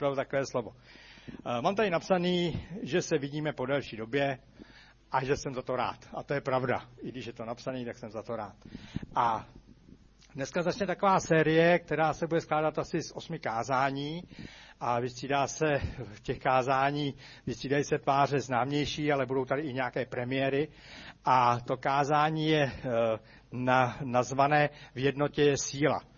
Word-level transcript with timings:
připravil 0.00 0.16
takové 0.16 0.46
slovo. 0.46 0.72
Eh, 1.46 1.62
mám 1.62 1.74
tady 1.74 1.90
napsaný, 1.90 2.66
že 2.82 3.02
se 3.02 3.18
vidíme 3.18 3.52
po 3.52 3.66
delší 3.66 3.96
době 3.96 4.38
a 5.12 5.24
že 5.24 5.36
jsem 5.36 5.54
za 5.54 5.62
to 5.62 5.76
rád. 5.76 6.08
A 6.14 6.22
to 6.22 6.34
je 6.34 6.40
pravda. 6.40 6.88
I 7.02 7.08
když 7.08 7.26
je 7.26 7.32
to 7.32 7.44
napsaný, 7.44 7.84
tak 7.84 7.98
jsem 7.98 8.10
za 8.10 8.22
to 8.22 8.36
rád. 8.36 8.56
A 9.14 9.46
dneska 10.34 10.62
začne 10.62 10.86
taková 10.86 11.20
série, 11.20 11.78
která 11.78 12.12
se 12.12 12.26
bude 12.26 12.40
skládat 12.40 12.78
asi 12.78 13.02
z 13.02 13.12
osmi 13.12 13.38
kázání 13.38 14.22
a 14.80 15.00
vystřídá 15.00 15.46
se 15.46 15.66
v 16.14 16.20
těch 16.20 16.38
kázání, 16.38 17.14
vystřídají 17.46 17.84
se 17.84 17.98
tváře 17.98 18.40
známější, 18.40 19.12
ale 19.12 19.26
budou 19.26 19.44
tady 19.44 19.62
i 19.62 19.72
nějaké 19.72 20.06
premiéry. 20.06 20.68
A 21.24 21.60
to 21.60 21.76
kázání 21.76 22.48
je 22.48 22.62
eh, 22.64 22.80
na, 23.52 23.98
nazvané 24.04 24.68
V 24.94 24.98
jednotě 24.98 25.42
je 25.42 25.54
síla. 25.56 26.09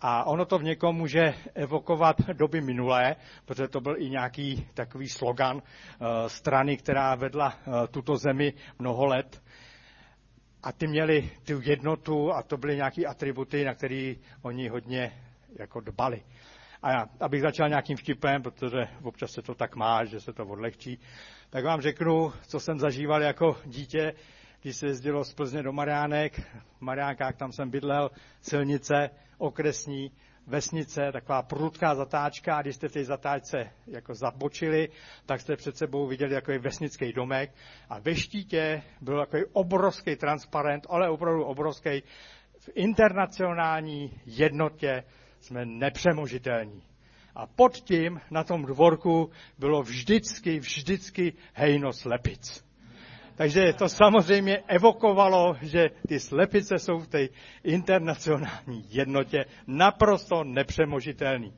A 0.00 0.24
ono 0.24 0.44
to 0.44 0.58
v 0.58 0.62
někom 0.62 0.96
může 0.96 1.34
evokovat 1.54 2.16
doby 2.32 2.60
minulé, 2.60 3.16
protože 3.44 3.68
to 3.68 3.80
byl 3.80 3.96
i 3.98 4.10
nějaký 4.10 4.66
takový 4.74 5.08
slogan 5.08 5.56
uh, 5.56 5.62
strany, 6.26 6.76
která 6.76 7.14
vedla 7.14 7.54
uh, 7.66 7.86
tuto 7.86 8.16
zemi 8.16 8.52
mnoho 8.78 9.06
let. 9.06 9.42
A 10.62 10.72
ty 10.72 10.86
měli 10.86 11.30
tu 11.46 11.60
jednotu 11.62 12.32
a 12.32 12.42
to 12.42 12.56
byly 12.56 12.76
nějaké 12.76 13.06
atributy, 13.06 13.64
na 13.64 13.74
které 13.74 14.14
oni 14.42 14.68
hodně 14.68 15.12
jako 15.58 15.80
dbali. 15.80 16.22
A 16.82 16.92
já, 16.92 17.06
abych 17.20 17.42
začal 17.42 17.68
nějakým 17.68 17.96
vtipem, 17.96 18.42
protože 18.42 18.88
občas 19.02 19.30
se 19.30 19.42
to 19.42 19.54
tak 19.54 19.76
má, 19.76 20.04
že 20.04 20.20
se 20.20 20.32
to 20.32 20.46
odlehčí, 20.46 21.00
tak 21.50 21.64
vám 21.64 21.80
řeknu, 21.80 22.32
co 22.46 22.60
jsem 22.60 22.78
zažíval 22.78 23.22
jako 23.22 23.56
dítě, 23.64 24.12
když 24.62 24.76
se 24.76 24.86
jezdilo 24.86 25.24
z 25.24 25.34
Plzně 25.34 25.62
do 25.62 25.72
Mariánek. 25.72 26.40
V 26.78 26.80
Mariánkách 26.80 27.36
tam 27.36 27.52
jsem 27.52 27.70
bydlel, 27.70 28.10
silnice, 28.40 29.10
okresní, 29.38 30.12
vesnice, 30.46 31.12
taková 31.12 31.42
prudká 31.42 31.94
zatáčka 31.94 32.56
a 32.56 32.62
když 32.62 32.76
jste 32.76 32.88
v 32.88 32.92
té 32.92 33.04
zatáčce 33.04 33.70
jako 33.86 34.14
zabočili, 34.14 34.88
tak 35.26 35.40
jste 35.40 35.56
před 35.56 35.76
sebou 35.76 36.06
viděli 36.06 36.34
jako 36.34 36.52
vesnický 36.58 37.12
domek 37.12 37.54
a 37.88 37.98
ve 37.98 38.16
štítě 38.16 38.82
byl 39.00 39.20
takový 39.20 39.42
obrovský 39.52 40.16
transparent, 40.16 40.86
ale 40.90 41.10
opravdu 41.10 41.44
obrovský. 41.44 42.02
V 42.58 42.70
internacionální 42.74 44.20
jednotě 44.26 45.04
jsme 45.40 45.66
nepřemožitelní. 45.66 46.82
A 47.34 47.46
pod 47.46 47.76
tím 47.76 48.20
na 48.30 48.44
tom 48.44 48.64
dvorku 48.64 49.30
bylo 49.58 49.82
vždycky, 49.82 50.58
vždycky 50.58 51.32
hejno 51.54 51.92
slepic. 51.92 52.69
Takže 53.40 53.72
to 53.72 53.88
samozřejmě 53.88 54.58
evokovalo, 54.68 55.56
že 55.62 55.88
ty 56.08 56.20
slepice 56.20 56.78
jsou 56.78 56.98
v 56.98 57.08
té 57.08 57.28
internacionální 57.64 58.84
jednotě 58.88 59.44
naprosto 59.66 60.44
nepřemožitelný. 60.44 61.52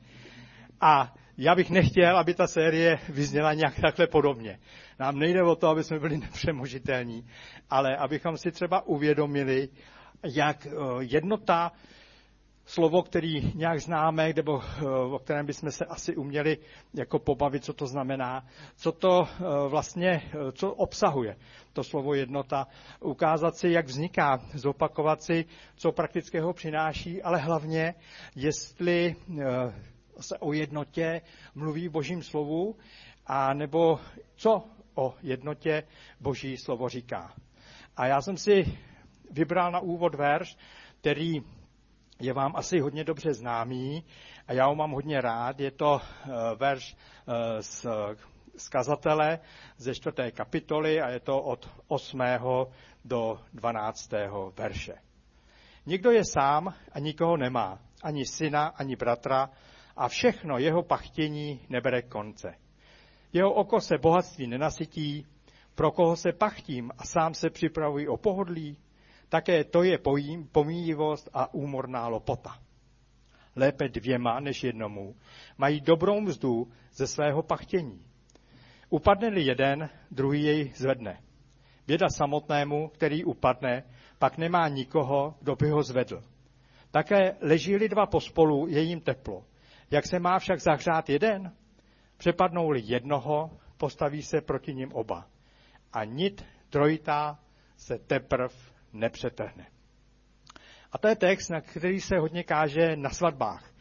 A 0.81 1.13
já 1.37 1.55
bych 1.55 1.69
nechtěl, 1.69 2.17
aby 2.17 2.33
ta 2.33 2.47
série 2.47 2.99
vyzněla 3.09 3.53
nějak 3.53 3.79
takhle 3.81 4.07
podobně. 4.07 4.59
Nám 4.99 5.19
nejde 5.19 5.43
o 5.43 5.55
to, 5.55 5.67
aby 5.67 5.83
jsme 5.83 5.99
byli 5.99 6.17
nepřemožitelní, 6.17 7.27
ale 7.69 7.97
abychom 7.97 8.37
si 8.37 8.51
třeba 8.51 8.87
uvědomili, 8.87 9.69
jak 10.23 10.65
eh, 10.65 10.71
jednota 10.99 11.71
slovo, 12.65 13.03
který 13.03 13.51
nějak 13.55 13.79
známe, 13.81 14.33
nebo 14.35 14.61
eh, 14.63 14.85
o 14.87 15.19
kterém 15.19 15.45
bychom 15.45 15.71
se 15.71 15.85
asi 15.85 16.15
uměli 16.15 16.57
jako 16.93 17.19
pobavit, 17.19 17.63
co 17.63 17.73
to 17.73 17.87
znamená, 17.87 18.45
co 18.75 18.91
to 18.91 19.27
eh, 19.27 19.43
vlastně, 19.69 20.09
eh, 20.09 20.51
co 20.51 20.73
obsahuje 20.73 21.35
to 21.73 21.83
slovo 21.83 22.13
jednota, 22.13 22.67
ukázat 22.99 23.57
si, 23.57 23.69
jak 23.69 23.85
vzniká, 23.85 24.41
zopakovat 24.53 25.23
si, 25.23 25.45
co 25.75 25.91
praktického 25.91 26.53
přináší, 26.53 27.21
ale 27.21 27.39
hlavně, 27.39 27.93
jestli 28.35 29.15
se 30.19 30.37
o 30.39 30.53
jednotě 30.53 31.21
mluví 31.55 31.87
v 31.87 31.91
božím 31.91 32.23
slovu, 32.23 32.75
a 33.27 33.53
nebo 33.53 33.99
co 34.35 34.63
o 34.95 35.13
jednotě 35.21 35.83
boží 36.19 36.57
slovo 36.57 36.89
říká. 36.89 37.33
A 37.97 38.07
já 38.07 38.21
jsem 38.21 38.37
si 38.37 38.77
vybral 39.31 39.71
na 39.71 39.79
úvod 39.79 40.15
verš, 40.15 40.57
který 41.01 41.41
je 42.19 42.33
vám 42.33 42.53
asi 42.55 42.79
hodně 42.79 43.03
dobře 43.03 43.33
známý 43.33 44.05
a 44.47 44.53
já 44.53 44.67
ho 44.67 44.75
mám 44.75 44.91
hodně 44.91 45.21
rád. 45.21 45.59
Je 45.59 45.71
to 45.71 46.01
eh, 46.01 46.29
verš 46.55 46.95
eh, 47.27 47.63
z 47.63 47.85
skazatele 48.57 49.39
ze 49.77 49.95
čtvrté 49.95 50.31
kapitoly 50.31 51.01
a 51.01 51.09
je 51.09 51.19
to 51.19 51.41
od 51.41 51.69
8. 51.87 52.19
do 53.05 53.39
12. 53.53 54.09
verše. 54.57 54.93
Nikdo 55.85 56.11
je 56.11 56.25
sám 56.25 56.73
a 56.91 56.99
nikoho 56.99 57.37
nemá, 57.37 57.79
ani 58.03 58.25
syna, 58.25 58.67
ani 58.67 58.95
bratra 58.95 59.49
a 59.95 60.07
všechno 60.07 60.57
jeho 60.57 60.83
pachtění 60.83 61.65
nebere 61.69 62.01
konce. 62.01 62.55
Jeho 63.33 63.53
oko 63.53 63.81
se 63.81 63.97
bohatství 63.97 64.47
nenasytí, 64.47 65.27
pro 65.75 65.91
koho 65.91 66.15
se 66.15 66.31
pachtím 66.31 66.91
a 66.97 67.03
sám 67.05 67.33
se 67.33 67.49
připravují 67.49 68.07
o 68.07 68.17
pohodlí, 68.17 68.77
také 69.33 69.63
to 69.63 69.83
je 69.83 69.97
pomíjivost 70.51 71.29
a 71.33 71.53
úmorná 71.53 72.07
lopota. 72.07 72.59
Lépe 73.55 73.89
dvěma 73.89 74.39
než 74.39 74.63
jednomu 74.63 75.15
mají 75.57 75.81
dobrou 75.81 76.21
mzdu 76.21 76.71
ze 76.93 77.07
svého 77.07 77.43
pachtění. 77.43 78.05
Upadne-li 78.89 79.41
jeden, 79.41 79.89
druhý 80.11 80.43
jej 80.43 80.71
zvedne. 80.75 81.21
Běda 81.87 82.09
samotnému, 82.09 82.87
který 82.87 83.23
upadne, 83.23 83.83
pak 84.19 84.37
nemá 84.37 84.67
nikoho, 84.67 85.35
kdo 85.41 85.55
by 85.55 85.69
ho 85.69 85.83
zvedl. 85.83 86.23
Také 86.91 87.35
leží-li 87.41 87.89
dva 87.89 88.05
pospolu, 88.05 88.67
je 88.67 88.81
jim 88.81 89.01
teplo. 89.01 89.45
Jak 89.91 90.07
se 90.07 90.19
má 90.19 90.39
však 90.39 90.61
zahřát 90.61 91.09
jeden? 91.09 91.51
Přepadnou-li 92.17 92.81
jednoho, 92.85 93.51
postaví 93.77 94.21
se 94.21 94.41
proti 94.41 94.73
ním 94.73 94.93
oba. 94.93 95.25
A 95.93 96.03
nit 96.05 96.45
trojitá 96.69 97.39
se 97.77 97.97
teprv 97.97 98.72
nepřetrhne. 98.93 99.67
A 100.91 100.97
to 100.97 101.07
je 101.07 101.15
text, 101.15 101.49
na 101.49 101.61
který 101.61 102.01
se 102.01 102.17
hodně 102.17 102.43
káže 102.43 102.95
na 102.95 103.09
svatbách. 103.09 103.73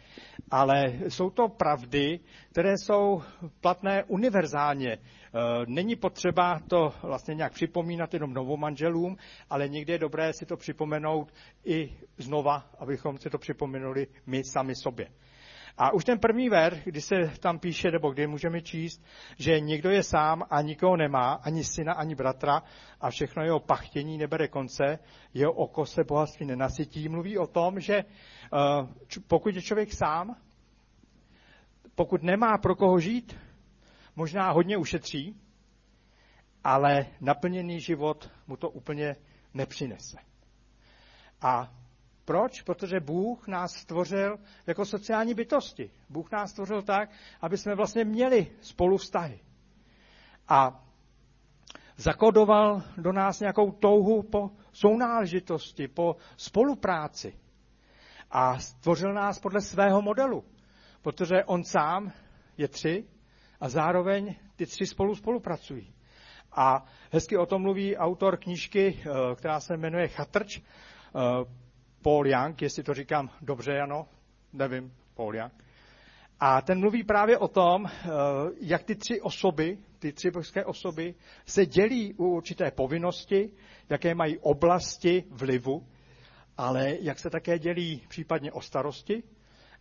Ale 0.50 0.92
jsou 1.08 1.30
to 1.30 1.48
pravdy, 1.48 2.20
které 2.50 2.78
jsou 2.78 3.22
platné 3.60 4.04
univerzálně. 4.04 4.92
E, 4.92 4.98
není 5.66 5.96
potřeba 5.96 6.60
to 6.68 6.92
vlastně 7.02 7.34
nějak 7.34 7.52
připomínat 7.52 8.14
jenom 8.14 8.34
novomanželům, 8.34 9.16
ale 9.50 9.68
někdy 9.68 9.92
je 9.92 9.98
dobré 9.98 10.32
si 10.32 10.46
to 10.46 10.56
připomenout 10.56 11.34
i 11.64 11.96
znova, 12.18 12.70
abychom 12.78 13.18
si 13.18 13.30
to 13.30 13.38
připomenuli 13.38 14.06
my 14.26 14.42
sami 14.44 14.74
sobě. 14.76 15.08
A 15.78 15.92
už 15.92 16.04
ten 16.04 16.18
první 16.18 16.48
ver, 16.48 16.80
kdy 16.84 17.00
se 17.00 17.14
tam 17.40 17.58
píše, 17.58 17.90
nebo 17.90 18.10
kdy 18.10 18.26
můžeme 18.26 18.60
číst, 18.62 19.04
že 19.38 19.60
někdo 19.60 19.90
je 19.90 20.02
sám 20.02 20.42
a 20.50 20.62
nikoho 20.62 20.96
nemá, 20.96 21.32
ani 21.32 21.64
syna, 21.64 21.92
ani 21.92 22.14
bratra 22.14 22.62
a 23.00 23.10
všechno 23.10 23.42
jeho 23.42 23.60
pachtění 23.60 24.18
nebere 24.18 24.48
konce, 24.48 24.98
jeho 25.34 25.52
oko 25.52 25.86
se 25.86 26.04
bohatství 26.04 26.46
nenasytí, 26.46 27.08
mluví 27.08 27.38
o 27.38 27.46
tom, 27.46 27.80
že 27.80 27.94
eh, 27.96 28.06
pokud 29.26 29.54
je 29.54 29.62
člověk 29.62 29.92
sám, 29.92 30.36
pokud 31.94 32.22
nemá 32.22 32.58
pro 32.58 32.76
koho 32.76 33.00
žít, 33.00 33.36
možná 34.16 34.50
hodně 34.50 34.76
ušetří, 34.76 35.36
ale 36.64 37.06
naplněný 37.20 37.80
život 37.80 38.30
mu 38.46 38.56
to 38.56 38.70
úplně 38.70 39.16
nepřinese. 39.54 40.16
A 41.40 41.74
proč? 42.24 42.62
Protože 42.62 43.00
Bůh 43.00 43.48
nás 43.48 43.72
stvořil 43.72 44.38
jako 44.66 44.84
sociální 44.84 45.34
bytosti. 45.34 45.90
Bůh 46.08 46.30
nás 46.30 46.50
stvořil 46.50 46.82
tak, 46.82 47.10
aby 47.40 47.58
jsme 47.58 47.74
vlastně 47.74 48.04
měli 48.04 48.46
spolu 48.60 48.96
vztahy. 48.96 49.40
A 50.48 50.84
zakodoval 51.96 52.82
do 52.96 53.12
nás 53.12 53.40
nějakou 53.40 53.72
touhu 53.72 54.22
po 54.22 54.50
sounáležitosti, 54.72 55.88
po 55.88 56.16
spolupráci. 56.36 57.38
A 58.30 58.58
stvořil 58.58 59.12
nás 59.12 59.38
podle 59.38 59.60
svého 59.60 60.02
modelu, 60.02 60.44
protože 61.02 61.44
on 61.44 61.64
sám 61.64 62.12
je 62.56 62.68
tři 62.68 63.04
a 63.60 63.68
zároveň 63.68 64.34
ty 64.56 64.66
tři 64.66 64.86
spolu 64.86 65.14
spolupracují. 65.14 65.94
A 66.52 66.84
hezky 67.12 67.36
o 67.36 67.46
tom 67.46 67.62
mluví 67.62 67.96
autor 67.96 68.36
knížky, 68.36 69.00
eh, 69.00 69.34
která 69.36 69.60
se 69.60 69.76
jmenuje 69.76 70.08
Chatrč, 70.08 70.58
eh, 70.58 71.61
Paul 72.02 72.28
Young, 72.28 72.62
jestli 72.62 72.82
to 72.82 72.94
říkám 72.94 73.30
dobře, 73.40 73.80
ano, 73.80 74.08
nevím, 74.52 74.94
Paul 75.14 75.36
Young. 75.36 75.52
A 76.40 76.60
ten 76.62 76.80
mluví 76.80 77.04
právě 77.04 77.38
o 77.38 77.48
tom, 77.48 77.86
eh, 77.86 78.08
jak 78.60 78.82
ty 78.82 78.94
tři 78.94 79.20
osoby, 79.20 79.78
ty 79.98 80.12
tři 80.12 80.30
božské 80.30 80.64
osoby, 80.64 81.14
se 81.46 81.66
dělí 81.66 82.14
u 82.14 82.24
určité 82.24 82.70
povinnosti, 82.70 83.50
jaké 83.88 84.14
mají 84.14 84.38
oblasti 84.38 85.24
vlivu, 85.30 85.86
ale 86.56 86.96
jak 87.00 87.18
se 87.18 87.30
také 87.30 87.58
dělí 87.58 88.02
případně 88.08 88.52
o 88.52 88.60
starosti, 88.60 89.22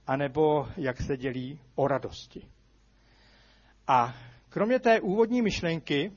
anebo 0.07 0.67
jak 0.77 1.01
se 1.01 1.17
dělí 1.17 1.59
o 1.75 1.87
radosti. 1.87 2.47
A 3.87 4.15
kromě 4.49 4.79
té 4.79 4.99
úvodní 5.01 5.41
myšlenky, 5.41 6.11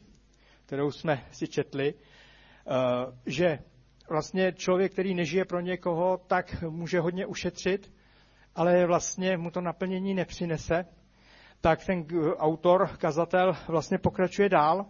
kterou 0.67 0.91
jsme 0.91 1.27
si 1.33 1.49
četli, 1.49 1.95
eh, 1.95 2.73
že 3.27 3.59
vlastně 4.09 4.53
člověk, 4.53 4.93
který 4.93 5.15
nežije 5.15 5.45
pro 5.45 5.61
někoho, 5.61 6.21
tak 6.27 6.63
může 6.63 7.01
hodně 7.01 7.27
ušetřit, 7.27 7.93
ale 8.55 8.87
vlastně 8.87 9.37
mu 9.37 9.51
to 9.51 9.61
naplnění 9.61 10.15
nepřinese, 10.15 10.85
tak 11.61 11.87
ten 11.87 12.07
autor, 12.37 12.89
kazatel 12.99 13.57
vlastně 13.69 13.99
pokračuje 13.99 14.49
dál 14.49 14.87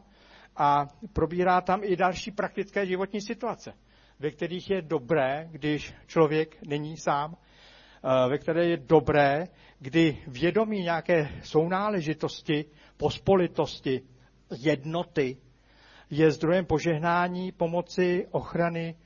a 0.57 0.87
probírá 1.13 1.61
tam 1.61 1.81
i 1.85 1.97
další 1.97 2.31
praktické 2.31 2.87
životní 2.87 3.21
situace, 3.21 3.73
ve 4.19 4.31
kterých 4.31 4.71
je 4.71 4.83
dobré, 4.83 5.49
když 5.51 5.95
člověk 6.07 6.63
není 6.63 6.97
sám, 6.97 7.37
eh, 7.37 8.29
ve 8.29 8.39
které 8.39 8.67
je 8.67 8.77
dobré, 8.77 9.45
kdy 9.79 10.19
vědomí 10.27 10.81
nějaké 10.81 11.29
sounáležitosti, 11.43 12.65
pospolitosti, 12.97 14.03
jednoty 14.59 15.37
je 16.11 16.31
zdrojem 16.31 16.67
požehnání, 16.67 17.53
pomoci, 17.53 18.27
ochrany 18.31 18.97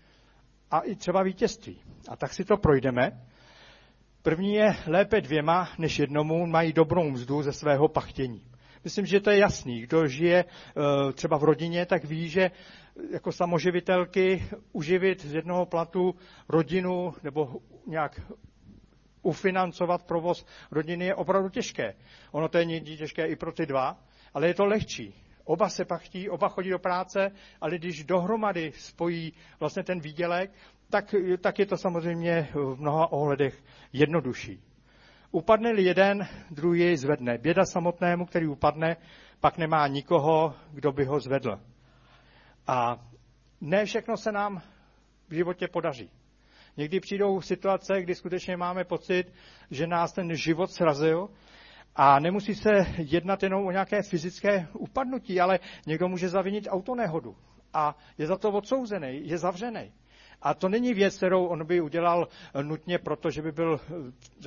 a 0.71 0.81
i 0.81 0.95
třeba 0.97 1.23
vítězství. 1.23 1.81
A 2.09 2.17
tak 2.17 2.35
si 2.35 2.45
to 2.45 2.57
projdeme. 2.57 3.11
První 4.23 4.55
je 4.55 4.77
lépe 4.87 5.21
dvěma 5.21 5.69
než 5.79 5.99
jednomu 5.99 6.47
mají 6.47 6.73
dobrou 6.73 7.11
mzdu 7.11 7.43
ze 7.43 7.53
svého 7.53 7.89
pachtění. 7.89 8.45
Myslím, 8.85 9.07
že 9.07 9.21
to 9.21 9.31
je 9.31 9.39
jasný. 9.39 9.81
Kdo 9.81 10.07
žije 10.07 10.45
eh, 10.45 11.13
třeba 11.13 11.39
v 11.39 11.45
rodině, 11.45 11.87
tak 11.87 12.05
ví, 12.05 12.29
že 12.29 12.51
jako 13.11 13.33
samoživitelky 13.33 14.49
uživit 14.73 15.25
z 15.25 15.35
jednoho 15.35 15.67
platu 15.67 16.15
rodinu 16.49 17.15
nebo 17.23 17.57
nějak 17.87 18.21
ufinancovat 19.23 20.03
provoz 20.03 20.47
rodiny 20.71 21.05
je 21.05 21.15
opravdu 21.15 21.49
těžké. 21.49 21.95
Ono 22.33 22.49
to 22.49 22.59
je 22.59 22.65
někdy 22.65 22.97
těžké 22.97 23.27
i 23.27 23.37
pro 23.37 23.53
ty 23.53 23.67
dva, 23.67 24.01
ale 24.35 24.47
je 24.47 24.55
to 24.55 24.67
lehčí. 24.67 25.15
Oba 25.49 25.69
se 25.69 25.85
pachtí, 25.85 26.31
oba 26.31 26.49
chodí 26.49 26.71
do 26.71 26.79
práce, 26.79 27.31
ale 27.61 27.79
když 27.79 28.05
dohromady 28.05 28.73
spojí 28.73 29.33
vlastně 29.61 29.83
ten 29.83 30.01
výdělek, 30.01 30.51
tak, 30.91 31.15
tak 31.41 31.59
je 31.59 31.67
to 31.67 31.77
samozřejmě 31.77 32.49
v 32.55 32.81
mnoha 32.81 33.13
ohledech 33.13 33.65
jednodušší. 33.93 34.61
Upadne-li 35.31 35.83
jeden, 35.83 36.29
druhý 36.51 36.97
zvedne. 36.97 37.39
Běda 37.39 37.65
samotnému, 37.65 38.27
který 38.27 38.47
upadne, 38.47 38.97
pak 39.41 39.59
nemá 39.59 39.87
nikoho, 39.87 40.55
kdo 40.71 40.93
by 40.93 41.05
ho 41.05 41.21
zvedl. 41.21 41.61
A 42.67 43.07
ne 43.61 43.85
všechno 43.85 44.17
se 44.17 44.33
nám 44.33 44.63
v 45.29 45.35
životě 45.35 45.69
podaří. 45.69 46.11
Někdy 46.77 47.01
přijdou 47.01 47.41
situace, 47.41 48.03
kdy 48.03 48.15
skutečně 48.15 48.57
máme 48.57 48.85
pocit, 48.85 49.33
že 49.71 49.87
nás 49.87 50.13
ten 50.13 50.37
život 50.37 50.71
srazil 50.71 51.29
a 52.01 52.19
nemusí 52.19 52.55
se 52.55 52.71
jednat 52.97 53.43
jenom 53.43 53.67
o 53.67 53.71
nějaké 53.71 54.03
fyzické 54.03 54.69
upadnutí, 54.73 55.41
ale 55.41 55.59
někdo 55.87 56.09
může 56.09 56.29
zavinit 56.29 56.69
autonehodu 56.71 57.37
a 57.73 57.97
je 58.19 58.27
za 58.27 58.37
to 58.37 58.51
odsouzený, 58.51 59.29
je 59.29 59.39
zavřený. 59.39 59.93
A 60.43 60.55
to 60.55 60.69
není 60.69 60.95
věc, 60.95 61.17
kterou 61.17 61.47
on 61.47 61.67
by 61.67 61.81
udělal 61.81 62.29
nutně 62.63 62.99
proto, 62.99 63.31
že 63.31 63.43
by 63.43 63.53
byl 63.53 63.81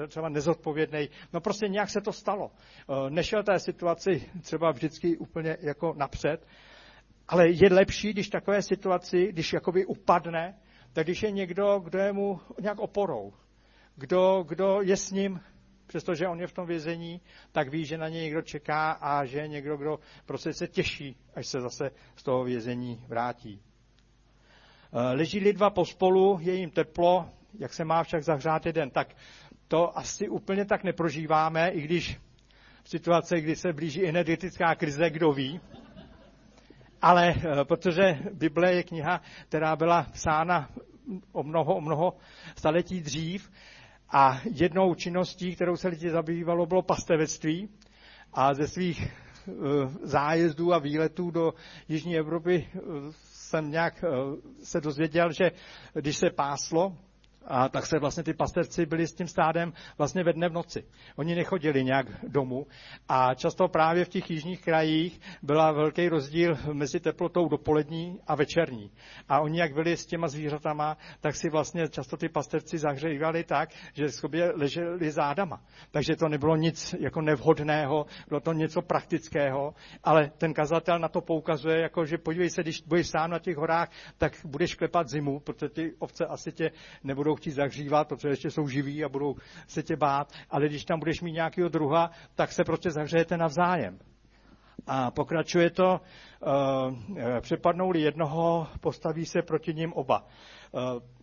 eh, 0.04 0.08
třeba 0.08 0.30
nezodpovědný. 0.30 1.10
No 1.34 1.42
prostě 1.42 1.68
nějak 1.68 1.90
se 1.90 2.02
to 2.02 2.14
stalo. 2.14 2.52
Eh, 2.52 3.10
nešel 3.10 3.44
té 3.44 3.60
situaci 3.60 4.30
třeba 4.42 4.72
vždycky 4.72 5.18
úplně 5.18 5.58
jako 5.62 5.94
napřed, 5.98 6.48
ale 7.28 7.50
je 7.50 7.74
lepší, 7.74 8.14
když 8.14 8.30
takové 8.30 8.62
situaci, 8.62 9.28
když 9.32 9.54
jakoby 9.54 9.86
upadne, 9.86 10.60
tak 10.94 11.06
když 11.06 11.24
je 11.24 11.32
někdo, 11.32 11.80
kdo 11.80 12.00
je 12.00 12.14
mu 12.14 12.40
nějak 12.62 12.80
oporou, 12.80 13.34
kdo, 13.96 14.44
kdo 14.48 14.82
je 14.82 14.98
s 14.98 15.12
ním, 15.12 15.40
přestože 15.92 16.28
on 16.28 16.40
je 16.40 16.48
v 16.48 16.54
tom 16.54 16.68
vězení, 16.68 17.22
tak 17.52 17.70
ví, 17.70 17.86
že 17.86 17.98
na 17.98 18.10
něj 18.10 18.24
někdo 18.24 18.42
čeká 18.42 18.92
a 18.92 19.26
že 19.26 19.40
je 19.40 19.48
někdo, 19.48 19.78
kdo 19.78 20.00
prostě 20.26 20.54
se 20.54 20.68
těší, 20.68 21.16
až 21.36 21.48
se 21.48 21.62
zase 21.62 21.92
z 22.16 22.24
toho 22.24 22.44
vězení 22.44 23.04
vrátí. 23.08 23.62
Eh, 24.94 25.16
leží 25.16 25.40
lidva 25.40 25.70
pospolu, 25.70 26.40
je 26.42 26.54
jim 26.54 26.70
teplo, 26.70 27.30
jak 27.60 27.74
se 27.74 27.86
má 27.86 28.04
však 28.04 28.24
zahřát 28.24 28.66
jeden, 28.66 28.90
tak 28.90 29.16
to 29.68 29.98
asi 29.98 30.30
úplně 30.30 30.66
tak 30.66 30.84
neprožíváme, 30.84 31.70
i 31.70 31.82
když 31.82 32.20
v 32.84 32.90
situaci, 32.90 33.42
kdy 33.42 33.56
se 33.56 33.74
blíží 33.74 34.08
energetická 34.08 34.76
krize, 34.76 35.10
kdo 35.10 35.32
ví. 35.32 35.60
Ale 37.02 37.34
eh, 37.36 37.66
protože 37.66 38.20
Bible 38.34 38.74
je 38.74 38.84
kniha, 38.84 39.22
která 39.48 39.76
byla 39.76 40.08
psána 40.12 40.70
o 41.32 41.44
mnoho, 41.44 41.76
o 41.76 41.82
mnoho 41.82 42.14
staletí 42.56 43.02
dřív 43.02 43.52
a 44.12 44.42
jednou 44.54 44.96
činností, 44.96 45.56
kterou 45.56 45.76
se 45.78 45.88
lidi 45.88 46.10
zabývalo, 46.10 46.66
bylo 46.66 46.82
pastevectví. 46.82 47.70
A 48.34 48.54
ze 48.54 48.68
svých 48.68 49.08
eh, 49.08 49.52
zájezdů 50.04 50.74
a 50.74 50.80
výletů 50.80 51.32
do 51.32 51.54
Jižní 51.90 52.18
Evropy 52.18 52.68
jsem 53.24 53.72
nějak 53.72 54.04
eh, 54.04 54.08
se 54.64 54.82
dozvěděl, 54.82 55.32
že 55.32 55.52
když 55.94 56.18
se 56.18 56.30
páslo, 56.30 56.98
a 57.48 57.70
tak 57.70 57.86
se 57.86 58.00
vlastně 58.00 58.24
ty 58.24 58.34
pasterci 58.34 58.86
byli 58.86 59.08
s 59.08 59.14
tím 59.14 59.28
stádem 59.28 59.74
vlastně 59.98 60.24
ve 60.24 60.34
dne 60.34 60.50
v 60.50 60.54
noci. 60.54 60.84
Oni 61.16 61.36
nechodili 61.36 61.84
nějak 61.84 62.06
domů 62.28 62.68
a 63.10 63.34
často 63.34 63.68
právě 63.68 64.06
v 64.06 64.10
těch 64.10 64.32
jižních 64.32 64.62
krajích 64.62 65.20
byla 65.42 65.72
velký 65.72 66.10
rozdíl 66.10 66.58
mezi 66.74 67.00
teplotou 67.00 67.50
dopolední 67.50 68.20
a 68.28 68.36
večerní. 68.36 68.92
A 69.30 69.40
oni 69.40 69.60
jak 69.60 69.74
byli 69.74 69.98
s 69.98 70.06
těma 70.06 70.28
zvířatama, 70.28 70.98
tak 71.20 71.36
si 71.36 71.50
vlastně 71.50 71.88
často 71.88 72.18
ty 72.18 72.30
pasterci 72.30 72.78
zahřívali 72.78 73.44
tak, 73.44 73.70
že 73.94 74.10
sobě 74.10 74.52
leželi 74.56 75.12
zádama. 75.12 75.62
Takže 75.92 76.16
to 76.16 76.30
nebylo 76.30 76.56
nic 76.56 76.96
jako 77.00 77.22
nevhodného, 77.22 78.06
bylo 78.28 78.40
to 78.40 78.54
něco 78.54 78.82
praktického, 78.82 79.74
ale 80.04 80.32
ten 80.38 80.54
kazatel 80.54 81.00
na 81.00 81.08
to 81.08 81.22
poukazuje, 81.22 81.82
jako 81.82 82.06
že 82.06 82.18
podívej 82.18 82.50
se, 82.50 82.64
když 82.64 82.82
budeš 82.82 83.08
sám 83.08 83.30
na 83.30 83.40
těch 83.40 83.58
horách, 83.58 83.90
tak 84.18 84.34
budeš 84.46 84.76
klepat 84.76 85.10
zimu, 85.10 85.40
protože 85.40 85.70
ty 85.70 85.94
ovce 86.00 86.26
asi 86.26 86.52
tě 86.52 86.72
nebudou 87.04 87.31
budou 87.32 87.36
chtít 87.42 87.52
zahřívat, 87.52 88.08
protože 88.08 88.28
ještě 88.30 88.52
jsou 88.52 88.68
živí 88.68 89.04
a 89.04 89.10
budou 89.10 89.36
se 89.68 89.84
tě 89.84 89.96
bát, 89.96 90.32
ale 90.50 90.68
když 90.68 90.86
tam 90.86 91.00
budeš 91.00 91.22
mít 91.22 91.32
nějakého 91.32 91.70
druha, 91.70 92.12
tak 92.36 92.52
se 92.52 92.64
prostě 92.64 92.92
zahřejete 92.92 93.38
navzájem. 93.38 94.00
A 94.88 95.12
pokračuje 95.12 95.70
to, 95.70 96.02
uh, 96.42 97.40
přepadnou-li 97.42 98.02
jednoho, 98.02 98.68
postaví 98.82 99.26
se 99.26 99.42
proti 99.42 99.74
ním 99.74 99.94
oba. 99.94 100.26
Uh, 100.74 100.82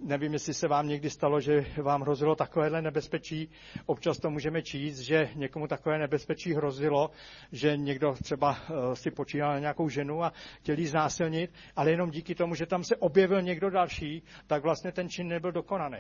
nevím, 0.09 0.33
jestli 0.33 0.55
se 0.55 0.69
vám 0.69 0.89
někdy 0.89 1.11
stalo, 1.11 1.41
že 1.41 1.65
vám 1.83 2.03
hrozilo 2.03 2.35
takovéhle 2.35 2.83
nebezpečí. 2.83 3.51
Občas 3.87 4.19
to 4.19 4.31
můžeme 4.31 4.63
číst, 4.63 4.99
že 4.99 5.31
někomu 5.35 5.67
takové 5.67 5.99
nebezpečí 5.99 6.55
hrozilo, 6.55 7.11
že 7.53 7.77
někdo 7.77 8.15
třeba 8.23 8.51
uh, 8.51 8.93
si 8.95 9.11
počínal 9.11 9.53
na 9.53 9.59
nějakou 9.59 9.89
ženu 9.89 10.25
a 10.25 10.33
chtěl 10.61 10.79
jí 10.79 10.87
znásilnit, 10.87 11.51
ale 11.77 11.91
jenom 11.91 12.11
díky 12.11 12.35
tomu, 12.35 12.55
že 12.55 12.67
tam 12.67 12.85
se 12.85 12.97
objevil 12.97 13.43
někdo 13.43 13.71
další, 13.71 14.23
tak 14.47 14.63
vlastně 14.63 14.93
ten 14.93 15.09
čin 15.09 15.29
nebyl 15.29 15.53
dokonaný. 15.53 15.99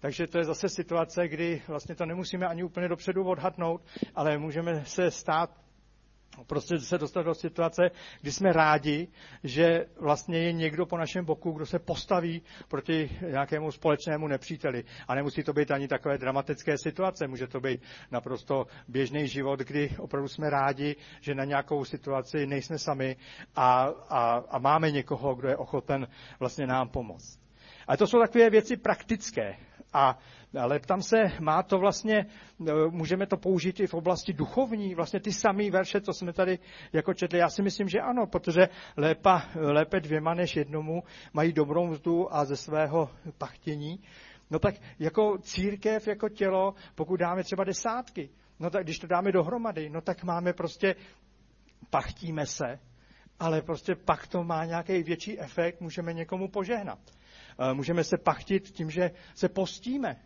Takže 0.00 0.26
to 0.26 0.38
je 0.38 0.44
zase 0.44 0.68
situace, 0.68 1.28
kdy 1.28 1.62
vlastně 1.68 1.94
to 1.94 2.06
nemusíme 2.06 2.46
ani 2.46 2.64
úplně 2.64 2.88
dopředu 2.88 3.24
odhadnout, 3.24 3.84
ale 4.14 4.38
můžeme 4.38 4.84
se 4.84 5.10
stát 5.10 5.65
prostě 6.44 6.78
se 6.80 6.98
dostat 6.98 7.22
do 7.22 7.34
situace, 7.34 7.90
kdy 8.22 8.32
jsme 8.32 8.52
rádi, 8.52 9.08
že 9.44 9.86
vlastně 10.00 10.38
je 10.38 10.52
někdo 10.52 10.86
po 10.86 10.96
našem 10.98 11.24
boku, 11.24 11.52
kdo 11.52 11.66
se 11.66 11.78
postaví 11.78 12.42
proti 12.68 13.10
nějakému 13.30 13.72
společnému 13.72 14.28
nepříteli. 14.28 14.84
A 15.08 15.14
nemusí 15.14 15.42
to 15.42 15.52
být 15.52 15.70
ani 15.70 15.88
takové 15.88 16.18
dramatické 16.18 16.78
situace, 16.78 17.26
může 17.28 17.46
to 17.46 17.60
být 17.60 17.80
naprosto 18.10 18.66
běžný 18.88 19.28
život, 19.28 19.60
kdy 19.60 19.90
opravdu 19.98 20.28
jsme 20.28 20.50
rádi, 20.50 20.96
že 21.20 21.34
na 21.34 21.44
nějakou 21.44 21.84
situaci 21.84 22.46
nejsme 22.46 22.78
sami 22.78 23.16
a, 23.56 23.82
a, 24.08 24.44
a 24.50 24.58
máme 24.58 24.90
někoho, 24.90 25.34
kdo 25.34 25.48
je 25.48 25.56
ochoten 25.56 26.08
vlastně 26.40 26.66
nám 26.66 26.88
pomoct. 26.88 27.38
Ale 27.86 27.96
to 27.96 28.06
jsou 28.06 28.20
takové 28.20 28.50
věci 28.50 28.76
praktické. 28.76 29.56
A 29.92 30.18
ale 30.56 30.80
tam 30.80 31.02
se 31.02 31.16
má 31.40 31.62
to 31.62 31.78
vlastně, 31.78 32.16
e, 32.16 32.72
můžeme 32.90 33.26
to 33.26 33.36
použít 33.36 33.80
i 33.80 33.86
v 33.86 33.94
oblasti 33.94 34.32
duchovní, 34.32 34.94
vlastně 34.94 35.20
ty 35.20 35.32
samé 35.32 35.70
verše, 35.70 36.00
co 36.00 36.12
jsme 36.12 36.32
tady 36.32 36.58
jako 36.92 37.14
četli. 37.14 37.38
Já 37.38 37.48
si 37.48 37.62
myslím, 37.62 37.88
že 37.88 38.00
ano, 38.00 38.26
protože 38.26 38.68
lépa, 38.96 39.42
lépe 39.54 40.00
dvěma 40.00 40.34
než 40.34 40.56
jednomu 40.56 41.02
mají 41.32 41.52
dobrou 41.52 41.86
mzdu 41.86 42.34
a 42.34 42.44
ze 42.44 42.56
svého 42.56 43.10
pachtění. 43.38 44.00
No 44.50 44.58
tak 44.58 44.74
jako 44.98 45.38
církev, 45.38 46.08
jako 46.08 46.28
tělo, 46.28 46.74
pokud 46.94 47.16
dáme 47.16 47.44
třeba 47.44 47.64
desátky, 47.64 48.30
no 48.60 48.70
tak 48.70 48.84
když 48.84 48.98
to 48.98 49.06
dáme 49.06 49.32
dohromady, 49.32 49.90
no 49.90 50.00
tak 50.00 50.24
máme 50.24 50.52
prostě, 50.52 50.94
pachtíme 51.90 52.46
se, 52.46 52.78
ale 53.40 53.62
prostě 53.62 53.94
pak 53.94 54.26
to 54.26 54.44
má 54.44 54.64
nějaký 54.64 55.02
větší 55.02 55.40
efekt, 55.40 55.80
můžeme 55.80 56.12
někomu 56.12 56.48
požehnat. 56.48 56.98
E, 57.58 57.74
můžeme 57.74 58.04
se 58.04 58.16
pachtit 58.18 58.70
tím, 58.70 58.90
že 58.90 59.10
se 59.34 59.48
postíme 59.48 60.16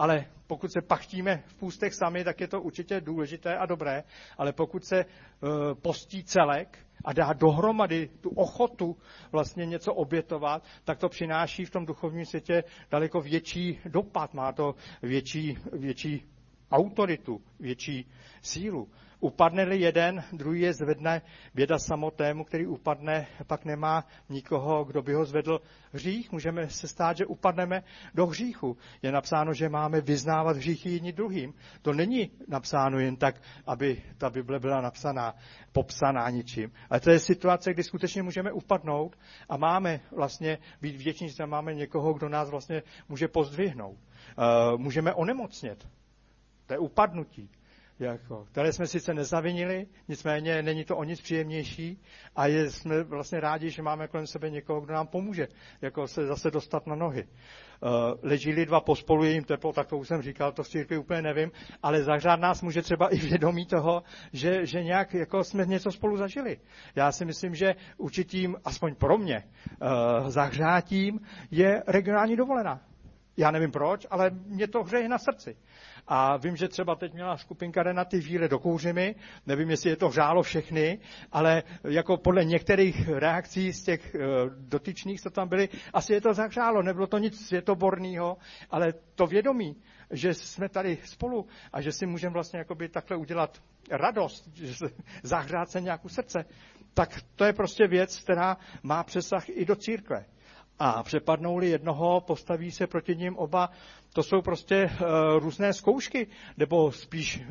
ale 0.00 0.24
pokud 0.46 0.72
se 0.72 0.80
pachtíme 0.82 1.42
v 1.46 1.54
půstech 1.54 1.94
sami, 1.94 2.24
tak 2.24 2.40
je 2.40 2.48
to 2.48 2.60
určitě 2.62 3.00
důležité 3.00 3.56
a 3.58 3.66
dobré, 3.66 4.02
ale 4.38 4.52
pokud 4.52 4.84
se 4.84 5.04
uh, 5.04 5.50
postí 5.82 6.24
celek 6.24 6.78
a 7.04 7.12
dá 7.12 7.32
dohromady 7.32 8.08
tu 8.20 8.30
ochotu 8.30 8.96
vlastně 9.32 9.66
něco 9.66 9.94
obětovat, 9.94 10.62
tak 10.84 10.98
to 10.98 11.08
přináší 11.08 11.64
v 11.64 11.70
tom 11.70 11.86
duchovním 11.86 12.24
světě 12.26 12.64
daleko 12.90 13.20
větší 13.20 13.78
dopad, 13.84 14.34
má 14.34 14.52
to 14.52 14.74
větší, 15.02 15.58
větší 15.72 16.24
autoritu, 16.70 17.40
větší 17.60 18.06
sílu. 18.42 18.88
Upadne-li 19.20 19.80
jeden, 19.80 20.24
druhý 20.32 20.60
je 20.60 20.74
zvedne, 20.74 21.22
běda 21.54 21.78
samotému, 21.78 22.44
který 22.44 22.66
upadne, 22.66 23.26
pak 23.46 23.64
nemá 23.64 24.04
nikoho, 24.28 24.84
kdo 24.84 25.02
by 25.02 25.14
ho 25.14 25.24
zvedl 25.24 25.60
hřích. 25.92 26.32
Můžeme 26.32 26.68
se 26.68 26.88
stát, 26.88 27.16
že 27.16 27.26
upadneme 27.26 27.82
do 28.14 28.26
hříchu. 28.26 28.76
Je 29.02 29.12
napsáno, 29.12 29.54
že 29.54 29.68
máme 29.68 30.00
vyznávat 30.00 30.56
hříchy 30.56 30.90
jedni 30.90 31.12
druhým. 31.12 31.54
To 31.82 31.92
není 31.92 32.30
napsáno 32.48 32.98
jen 32.98 33.16
tak, 33.16 33.42
aby 33.66 34.02
ta 34.18 34.30
Bible 34.30 34.60
byla 34.60 34.80
napsaná, 34.80 35.34
popsaná 35.72 36.30
ničím. 36.30 36.72
Ale 36.90 37.00
to 37.00 37.10
je 37.10 37.18
situace, 37.18 37.74
kdy 37.74 37.82
skutečně 37.82 38.22
můžeme 38.22 38.52
upadnout 38.52 39.18
a 39.48 39.56
máme 39.56 40.00
vlastně 40.16 40.58
být 40.80 40.96
vděční, 40.96 41.28
že 41.28 41.46
máme 41.46 41.74
někoho, 41.74 42.12
kdo 42.12 42.28
nás 42.28 42.50
vlastně 42.50 42.82
může 43.08 43.28
pozdvihnout. 43.28 43.98
Uh, 44.38 44.78
můžeme 44.78 45.14
onemocnět. 45.14 45.86
To 46.70 46.74
je 46.74 46.78
upadnutí 46.78 47.50
jako, 47.98 48.44
které 48.44 48.72
jsme 48.72 48.86
sice 48.86 49.14
nezavinili, 49.14 49.86
nicméně 50.08 50.62
není 50.62 50.84
to 50.84 50.96
o 50.96 51.04
nic 51.04 51.20
příjemnější 51.20 52.02
a 52.36 52.46
je, 52.46 52.70
jsme 52.70 53.02
vlastně 53.02 53.40
rádi, 53.40 53.70
že 53.70 53.82
máme 53.82 54.08
kolem 54.08 54.26
sebe 54.26 54.50
někoho, 54.50 54.80
kdo 54.80 54.94
nám 54.94 55.06
pomůže 55.06 55.48
jako 55.82 56.08
se 56.08 56.26
zase 56.26 56.50
dostat 56.50 56.86
na 56.86 56.94
nohy. 56.94 57.24
Uh, 57.24 57.90
leží 58.22 58.52
dva 58.52 58.80
pospolu, 58.80 59.24
je 59.24 59.32
jim 59.32 59.44
teplo, 59.44 59.72
tak 59.72 59.86
to 59.86 59.98
už 59.98 60.08
jsem 60.08 60.22
říkal, 60.22 60.52
to 60.52 60.62
v 60.62 60.68
církvi 60.68 60.98
úplně 60.98 61.22
nevím, 61.22 61.52
ale 61.82 62.02
zahřát 62.02 62.40
nás 62.40 62.62
může 62.62 62.82
třeba 62.82 63.08
i 63.08 63.16
vědomí 63.16 63.66
toho, 63.66 64.02
že, 64.32 64.66
že 64.66 64.84
nějak 64.84 65.14
jako 65.14 65.44
jsme 65.44 65.66
něco 65.66 65.92
spolu 65.92 66.16
zažili. 66.16 66.60
Já 66.94 67.12
si 67.12 67.24
myslím, 67.24 67.54
že 67.54 67.74
určitým, 67.96 68.56
aspoň 68.64 68.94
pro 68.94 69.18
mě, 69.18 69.44
uh, 69.82 70.28
zahřátím 70.28 71.20
je 71.50 71.82
regionální 71.86 72.36
dovolená. 72.36 72.89
Já 73.40 73.50
nevím 73.50 73.70
proč, 73.70 74.06
ale 74.10 74.30
mě 74.30 74.68
to 74.68 74.82
hřeje 74.82 75.08
na 75.08 75.18
srdci. 75.18 75.56
A 76.06 76.36
vím, 76.36 76.56
že 76.56 76.68
třeba 76.68 76.94
teď 76.94 77.12
měla 77.12 77.36
skupinka 77.36 77.82
Renaty 77.82 78.20
víle 78.20 78.48
do 78.48 78.58
kouřimy, 78.58 79.14
nevím, 79.46 79.70
jestli 79.70 79.90
je 79.90 79.96
to 79.96 80.08
hřálo 80.08 80.42
všechny, 80.42 80.98
ale 81.32 81.62
jako 81.84 82.16
podle 82.16 82.44
některých 82.44 83.08
reakcí 83.08 83.72
z 83.72 83.82
těch 83.82 84.14
eh, 84.14 84.18
dotyčných, 84.58 85.20
co 85.20 85.30
tam 85.30 85.48
byly, 85.48 85.68
asi 85.94 86.12
je 86.12 86.20
to 86.20 86.34
zahřálo, 86.34 86.82
nebylo 86.82 87.06
to 87.06 87.18
nic 87.18 87.46
světoborného, 87.46 88.36
ale 88.70 88.92
to 89.14 89.26
vědomí, 89.26 89.76
že 90.10 90.34
jsme 90.34 90.68
tady 90.68 90.98
spolu 91.04 91.46
a 91.72 91.80
že 91.80 91.92
si 91.92 92.06
můžeme 92.06 92.32
vlastně 92.32 92.58
jakoby 92.58 92.88
takhle 92.88 93.16
udělat 93.16 93.62
radost, 93.90 94.48
zahřát 95.22 95.70
se 95.70 95.80
nějakou 95.80 96.08
srdce, 96.08 96.44
tak 96.94 97.22
to 97.36 97.44
je 97.44 97.52
prostě 97.52 97.86
věc, 97.86 98.20
která 98.20 98.56
má 98.82 99.04
přesah 99.04 99.48
i 99.48 99.64
do 99.64 99.76
církve. 99.76 100.24
A 100.82 101.02
přepadnou-li 101.02 101.68
jednoho, 101.68 102.20
postaví 102.20 102.70
se 102.70 102.86
proti 102.86 103.16
ním 103.16 103.36
oba. 103.36 103.70
To 104.12 104.22
jsou 104.22 104.42
prostě 104.42 104.84
uh, 104.84 105.06
různé 105.38 105.72
zkoušky, 105.72 106.26
nebo 106.56 106.92
spíš 106.92 107.42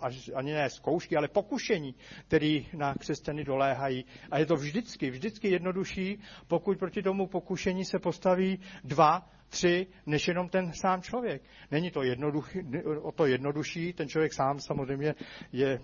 až, 0.00 0.30
ani 0.34 0.52
ne 0.52 0.70
zkoušky, 0.70 1.16
ale 1.16 1.28
pokušení, 1.28 1.94
které 2.26 2.60
na 2.76 2.94
křesťany 2.94 3.44
doléhají. 3.44 4.04
A 4.30 4.38
je 4.38 4.46
to 4.46 4.56
vždycky, 4.56 5.10
vždycky 5.10 5.48
jednodušší, 5.48 6.20
pokud 6.46 6.78
proti 6.78 7.02
tomu 7.02 7.26
pokušení 7.26 7.84
se 7.84 7.98
postaví 7.98 8.60
dva, 8.84 9.28
tři, 9.48 9.86
než 10.06 10.28
jenom 10.28 10.48
ten 10.48 10.72
sám 10.72 11.02
člověk. 11.02 11.42
Není 11.70 11.90
to 11.90 12.00
o 13.02 13.12
to 13.12 13.26
jednodušší, 13.26 13.92
ten 13.92 14.08
člověk 14.08 14.32
sám 14.32 14.60
samozřejmě 14.60 15.14
je, 15.52 15.80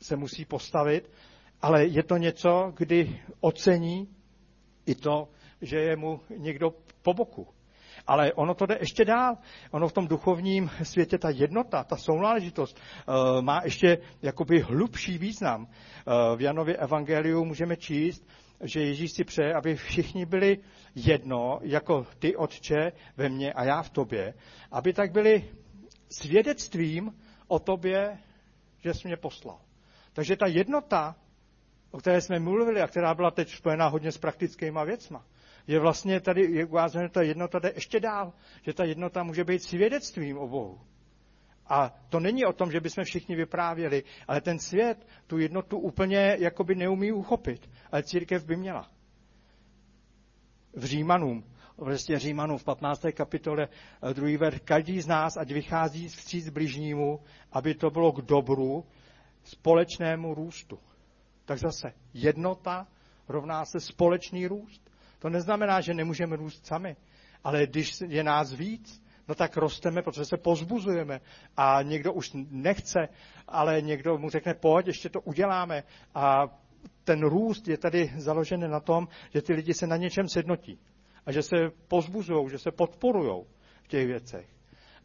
se 0.00 0.16
musí 0.16 0.44
postavit, 0.44 1.10
ale 1.60 1.86
je 1.86 2.02
to 2.02 2.16
něco, 2.16 2.72
kdy 2.76 3.20
ocení 3.40 4.08
i 4.86 4.94
to, 4.94 5.28
že 5.62 5.76
je 5.76 5.96
mu 5.96 6.20
někdo 6.36 6.74
po 7.02 7.14
boku. 7.14 7.48
Ale 8.06 8.32
ono 8.32 8.54
to 8.54 8.66
jde 8.66 8.76
ještě 8.80 9.04
dál. 9.04 9.36
Ono 9.70 9.88
v 9.88 9.92
tom 9.92 10.08
duchovním 10.08 10.70
světě 10.82 11.18
ta 11.18 11.30
jednota, 11.30 11.84
ta 11.84 11.96
sounáležitost 11.96 12.80
uh, 13.08 13.42
má 13.42 13.60
ještě 13.64 13.98
jakoby 14.22 14.60
hlubší 14.60 15.18
význam. 15.18 15.62
Uh, 15.62 16.36
v 16.36 16.40
Janově 16.40 16.76
evangeliu 16.76 17.44
můžeme 17.44 17.76
číst, 17.76 18.26
že 18.62 18.80
Ježíš 18.80 19.12
si 19.12 19.24
přeje, 19.24 19.54
aby 19.54 19.76
všichni 19.76 20.26
byli 20.26 20.58
jedno, 20.94 21.58
jako 21.62 22.06
ty, 22.18 22.36
Otče, 22.36 22.92
ve 23.16 23.28
mně 23.28 23.52
a 23.52 23.64
já 23.64 23.82
v 23.82 23.90
tobě, 23.90 24.34
aby 24.70 24.92
tak 24.92 25.12
byli 25.12 25.50
svědectvím 26.10 27.14
o 27.48 27.58
tobě, 27.58 28.18
že 28.84 28.94
jsi 28.94 29.08
mě 29.08 29.16
poslal. 29.16 29.60
Takže 30.12 30.36
ta 30.36 30.46
jednota, 30.46 31.16
o 31.90 31.98
které 31.98 32.20
jsme 32.20 32.38
mluvili 32.38 32.80
a 32.80 32.86
která 32.86 33.14
byla 33.14 33.30
teď 33.30 33.48
spojená 33.48 33.88
hodně 33.88 34.12
s 34.12 34.18
praktickýma 34.18 34.84
věcma, 34.84 35.24
je 35.66 35.78
vlastně 35.78 36.20
tady 36.20 36.42
je 36.42 36.64
ukázáno, 36.64 37.04
že 37.04 37.12
ta 37.12 37.22
jednota 37.22 37.58
jde 37.58 37.72
ještě 37.74 38.00
dál, 38.00 38.32
že 38.62 38.72
ta 38.72 38.84
jednota 38.84 39.22
může 39.22 39.44
být 39.44 39.62
svědectvím 39.62 40.38
o 40.38 40.48
Bohu. 40.48 40.80
A 41.66 41.94
to 42.08 42.20
není 42.20 42.44
o 42.44 42.52
tom, 42.52 42.70
že 42.70 42.80
bychom 42.80 43.04
všichni 43.04 43.36
vyprávěli, 43.36 44.04
ale 44.28 44.40
ten 44.40 44.58
svět 44.58 45.06
tu 45.26 45.38
jednotu 45.38 45.78
úplně 45.78 46.36
jakoby 46.40 46.74
neumí 46.74 47.12
uchopit. 47.12 47.70
Ale 47.92 48.02
církev 48.02 48.44
by 48.44 48.56
měla. 48.56 48.90
V 50.74 50.84
Římanům, 50.84 51.44
vlastně 51.76 52.18
Římanům 52.18 52.58
v 52.58 52.64
15. 52.64 53.12
kapitole, 53.12 53.68
eh, 54.02 54.14
druhý 54.14 54.36
ver, 54.36 54.58
každý 54.58 55.00
z 55.00 55.06
nás, 55.06 55.36
ať 55.36 55.52
vychází 55.52 56.08
vstříc 56.08 56.48
bližnímu, 56.48 57.20
aby 57.52 57.74
to 57.74 57.90
bylo 57.90 58.12
k 58.12 58.22
dobru, 58.22 58.84
společnému 59.44 60.34
růstu. 60.34 60.78
Tak 61.44 61.58
zase 61.58 61.92
jednota 62.14 62.88
rovná 63.28 63.64
se 63.64 63.80
společný 63.80 64.46
růst. 64.46 64.91
To 65.22 65.28
neznamená, 65.28 65.80
že 65.80 65.94
nemůžeme 65.94 66.36
růst 66.36 66.66
sami, 66.66 66.96
ale 67.44 67.66
když 67.66 68.00
je 68.06 68.24
nás 68.24 68.52
víc, 68.52 69.02
no 69.28 69.34
tak 69.34 69.56
rosteme, 69.56 70.02
protože 70.02 70.24
se 70.24 70.36
pozbuzujeme 70.36 71.20
a 71.56 71.82
někdo 71.82 72.12
už 72.12 72.30
nechce, 72.50 73.08
ale 73.48 73.82
někdo 73.82 74.18
mu 74.18 74.30
řekne, 74.30 74.54
pojď, 74.54 74.86
ještě 74.86 75.08
to 75.08 75.20
uděláme 75.20 75.82
a 76.14 76.48
ten 77.04 77.22
růst 77.26 77.68
je 77.68 77.78
tady 77.78 78.12
založen 78.16 78.70
na 78.70 78.80
tom, 78.80 79.08
že 79.34 79.42
ty 79.42 79.52
lidi 79.52 79.74
se 79.74 79.86
na 79.86 79.96
něčem 79.96 80.28
sednotí 80.28 80.78
a 81.26 81.32
že 81.32 81.42
se 81.42 81.56
pozbuzují, 81.88 82.50
že 82.50 82.58
se 82.58 82.70
podporují 82.70 83.44
v 83.82 83.88
těch 83.88 84.06
věcech. 84.06 84.46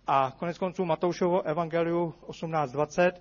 A 0.07 0.31
konec 0.39 0.57
konců 0.57 0.85
Matoušovo 0.85 1.41
evangeliu 1.41 2.13
18.20, 2.27 3.11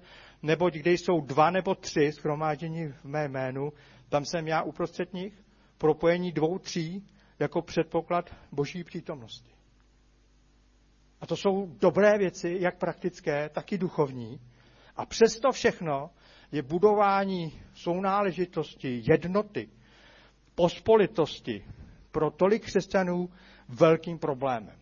neboť 0.42 0.74
kde 0.74 0.92
jsou 0.92 1.20
dva 1.20 1.50
nebo 1.50 1.74
tři 1.74 2.12
schromáždění 2.12 2.86
v 2.88 3.04
mé 3.04 3.28
jménu, 3.28 3.72
tam 4.08 4.24
jsem 4.24 4.48
já 4.48 4.62
uprostřed 4.62 5.12
nich 5.14 5.45
propojení 5.78 6.32
dvou 6.32 6.58
tří 6.58 7.06
jako 7.38 7.62
předpoklad 7.62 8.34
boží 8.52 8.84
přítomnosti. 8.84 9.50
A 11.20 11.26
to 11.26 11.36
jsou 11.36 11.66
dobré 11.66 12.18
věci, 12.18 12.56
jak 12.60 12.78
praktické, 12.78 13.48
tak 13.48 13.72
i 13.72 13.78
duchovní. 13.78 14.40
A 14.96 15.06
přesto 15.06 15.52
všechno 15.52 16.10
je 16.52 16.62
budování 16.62 17.60
sounáležitosti, 17.74 19.02
jednoty, 19.10 19.68
pospolitosti 20.54 21.64
pro 22.10 22.30
tolik 22.30 22.64
křesťanů 22.64 23.30
velkým 23.68 24.18
problémem. 24.18 24.76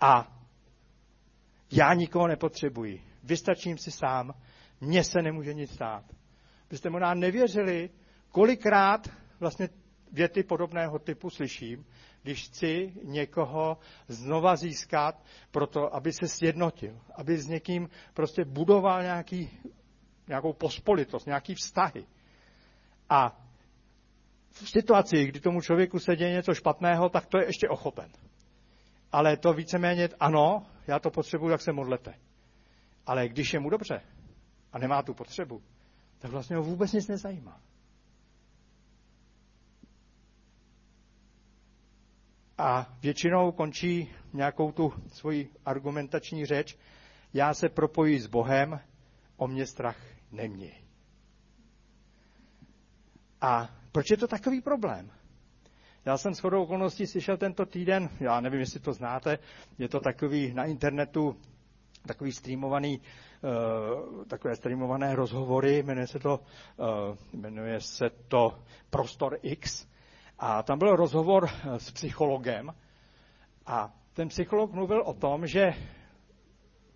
A 0.00 0.36
já 1.72 1.94
nikoho 1.94 2.28
nepotřebuji. 2.28 3.02
Vystačím 3.24 3.78
si 3.78 3.90
sám, 3.90 4.34
mně 4.80 5.04
se 5.04 5.22
nemůže 5.22 5.54
nic 5.54 5.72
stát. 5.72 6.04
Byste 6.70 6.90
možná 6.90 7.14
nevěřili, 7.14 7.90
kolikrát 8.28 9.08
vlastně 9.40 9.68
věty 10.12 10.42
podobného 10.42 10.98
typu 10.98 11.30
slyším, 11.30 11.86
když 12.22 12.46
chci 12.46 12.92
někoho 13.04 13.78
znova 14.08 14.56
získat 14.56 15.22
proto, 15.50 15.94
aby 15.94 16.12
se 16.12 16.28
sjednotil, 16.28 17.00
aby 17.14 17.38
s 17.38 17.46
někým 17.46 17.88
prostě 18.14 18.44
budoval 18.44 19.02
nějaký, 19.02 19.50
nějakou 20.28 20.52
pospolitost, 20.52 21.26
nějaký 21.26 21.54
vztahy. 21.54 22.06
A 23.08 23.40
v 24.50 24.70
situaci, 24.70 25.24
kdy 25.24 25.40
tomu 25.40 25.60
člověku 25.60 25.98
se 25.98 26.16
děje 26.16 26.32
něco 26.32 26.54
špatného, 26.54 27.08
tak 27.08 27.26
to 27.26 27.38
je 27.38 27.46
ještě 27.46 27.68
ochopen. 27.68 28.10
Ale 29.12 29.36
to 29.36 29.52
víceméně, 29.52 30.08
ano, 30.20 30.66
já 30.86 30.98
to 30.98 31.10
potřebuji, 31.10 31.48
tak 31.48 31.60
se 31.60 31.72
modlete. 31.72 32.14
Ale 33.06 33.28
když 33.28 33.52
je 33.52 33.60
mu 33.60 33.70
dobře 33.70 34.00
a 34.72 34.78
nemá 34.78 35.02
tu 35.02 35.14
potřebu, 35.14 35.62
tak 36.18 36.30
vlastně 36.30 36.56
ho 36.56 36.62
vůbec 36.62 36.92
nic 36.92 37.08
nezajímá. 37.08 37.60
A 42.60 42.86
většinou 43.02 43.52
končí 43.52 44.10
nějakou 44.32 44.72
tu 44.72 44.92
svoji 45.12 45.48
argumentační 45.66 46.46
řeč. 46.46 46.78
Já 47.34 47.54
se 47.54 47.68
propojí 47.68 48.18
s 48.20 48.26
Bohem, 48.26 48.80
o 49.36 49.48
mě 49.48 49.66
strach 49.66 49.96
neměj. 50.32 50.74
A 53.40 53.70
proč 53.92 54.10
je 54.10 54.16
to 54.16 54.28
takový 54.28 54.60
problém? 54.60 55.10
Já 56.04 56.18
jsem 56.18 56.34
shodou 56.34 56.62
okolností 56.62 57.06
slyšel 57.06 57.36
tento 57.36 57.66
týden, 57.66 58.08
já 58.20 58.40
nevím, 58.40 58.60
jestli 58.60 58.80
to 58.80 58.92
znáte, 58.92 59.38
je 59.78 59.88
to 59.88 60.00
takový 60.00 60.52
na 60.54 60.64
internetu 60.64 61.36
takový 62.06 62.32
streamovaný, 62.32 63.00
uh, 63.00 64.24
takové 64.24 64.56
streamované 64.56 65.14
rozhovory, 65.14 65.82
jmenuje 65.82 66.06
se 66.06 66.18
to, 66.18 66.40
uh, 66.76 67.40
jmenuje 67.40 67.80
se 67.80 68.10
to 68.28 68.58
Prostor 68.90 69.38
X 69.42 69.86
a 70.40 70.62
tam 70.62 70.78
byl 70.78 70.96
rozhovor 70.96 71.48
s 71.76 71.90
psychologem. 71.90 72.74
A 73.66 73.92
ten 74.12 74.28
psycholog 74.28 74.72
mluvil 74.72 75.02
o 75.02 75.14
tom, 75.14 75.46
že 75.46 75.74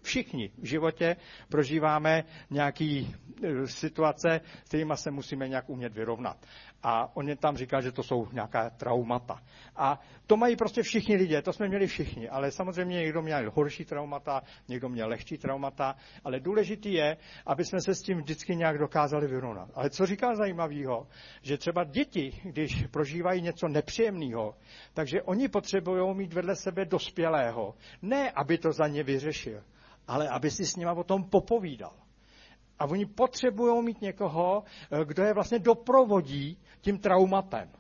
Všichni 0.05 0.51
v 0.59 0.65
životě 0.65 1.17
prožíváme 1.49 2.25
nějaký 2.51 3.15
e, 3.43 3.67
situace, 3.67 4.41
s 4.65 4.69
kterými 4.69 4.93
se 4.97 5.11
musíme 5.11 5.49
nějak 5.49 5.69
umět 5.69 5.95
vyrovnat. 5.95 6.37
A 6.83 7.17
on 7.17 7.29
je 7.29 7.37
tam 7.37 7.57
říká, 7.57 7.81
že 7.81 7.93
to 7.93 8.03
jsou 8.03 8.29
nějaká 8.33 8.71
traumata. 8.71 9.41
A 9.77 10.01
to 10.27 10.37
mají 10.37 10.57
prostě 10.57 10.83
všichni 10.83 11.17
lidé, 11.17 11.43
to 11.43 11.53
jsme 11.53 11.69
měli 11.69 11.87
všichni, 11.87 12.29
ale 12.29 12.51
samozřejmě 12.51 12.97
někdo 12.97 13.23
měl 13.23 13.51
horší 13.51 13.85
traumata, 13.85 14.43
někdo 14.69 14.89
měl 14.89 15.09
lehčí 15.09 15.39
traumata, 15.39 15.97
ale 16.25 16.41
důležitý 16.41 16.93
je, 16.93 17.17
aby 17.47 17.65
jsme 17.65 17.81
se 17.81 17.95
s 17.95 18.03
tím 18.03 18.19
vždycky 18.19 18.57
nějak 18.57 18.79
dokázali 18.79 19.27
vyrovnat. 19.27 19.71
Ale 19.75 19.91
co 19.91 20.07
říká 20.07 20.35
zajímavého, 20.35 21.07
že 21.43 21.59
třeba 21.59 21.85
děti, 21.85 22.41
když 22.45 22.87
prožívají 22.91 23.43
něco 23.43 23.69
nepříjemného, 23.69 24.55
takže 24.95 25.23
oni 25.23 25.49
potřebují 25.49 26.15
mít 26.17 26.33
vedle 26.33 26.57
sebe 26.57 26.85
dospělého. 26.85 27.75
Ne, 28.03 28.31
aby 28.31 28.59
to 28.59 28.73
za 28.73 28.89
ně 28.89 29.03
vyřešil, 29.03 29.63
ale 30.09 30.29
aby 30.29 30.51
si 30.51 30.67
s 30.67 30.77
nima 30.77 30.93
o 30.93 31.05
tom 31.05 31.25
popovídal. 31.25 31.93
A 32.79 32.85
oni 32.85 33.07
potřebují 33.07 33.85
mít 33.85 34.01
někoho, 34.01 34.65
eh, 34.91 35.05
kdo 35.05 35.23
je 35.23 35.35
vlastně 35.35 35.59
doprovodí 35.59 36.59
tím 36.81 36.99
traumatem. 36.99 37.71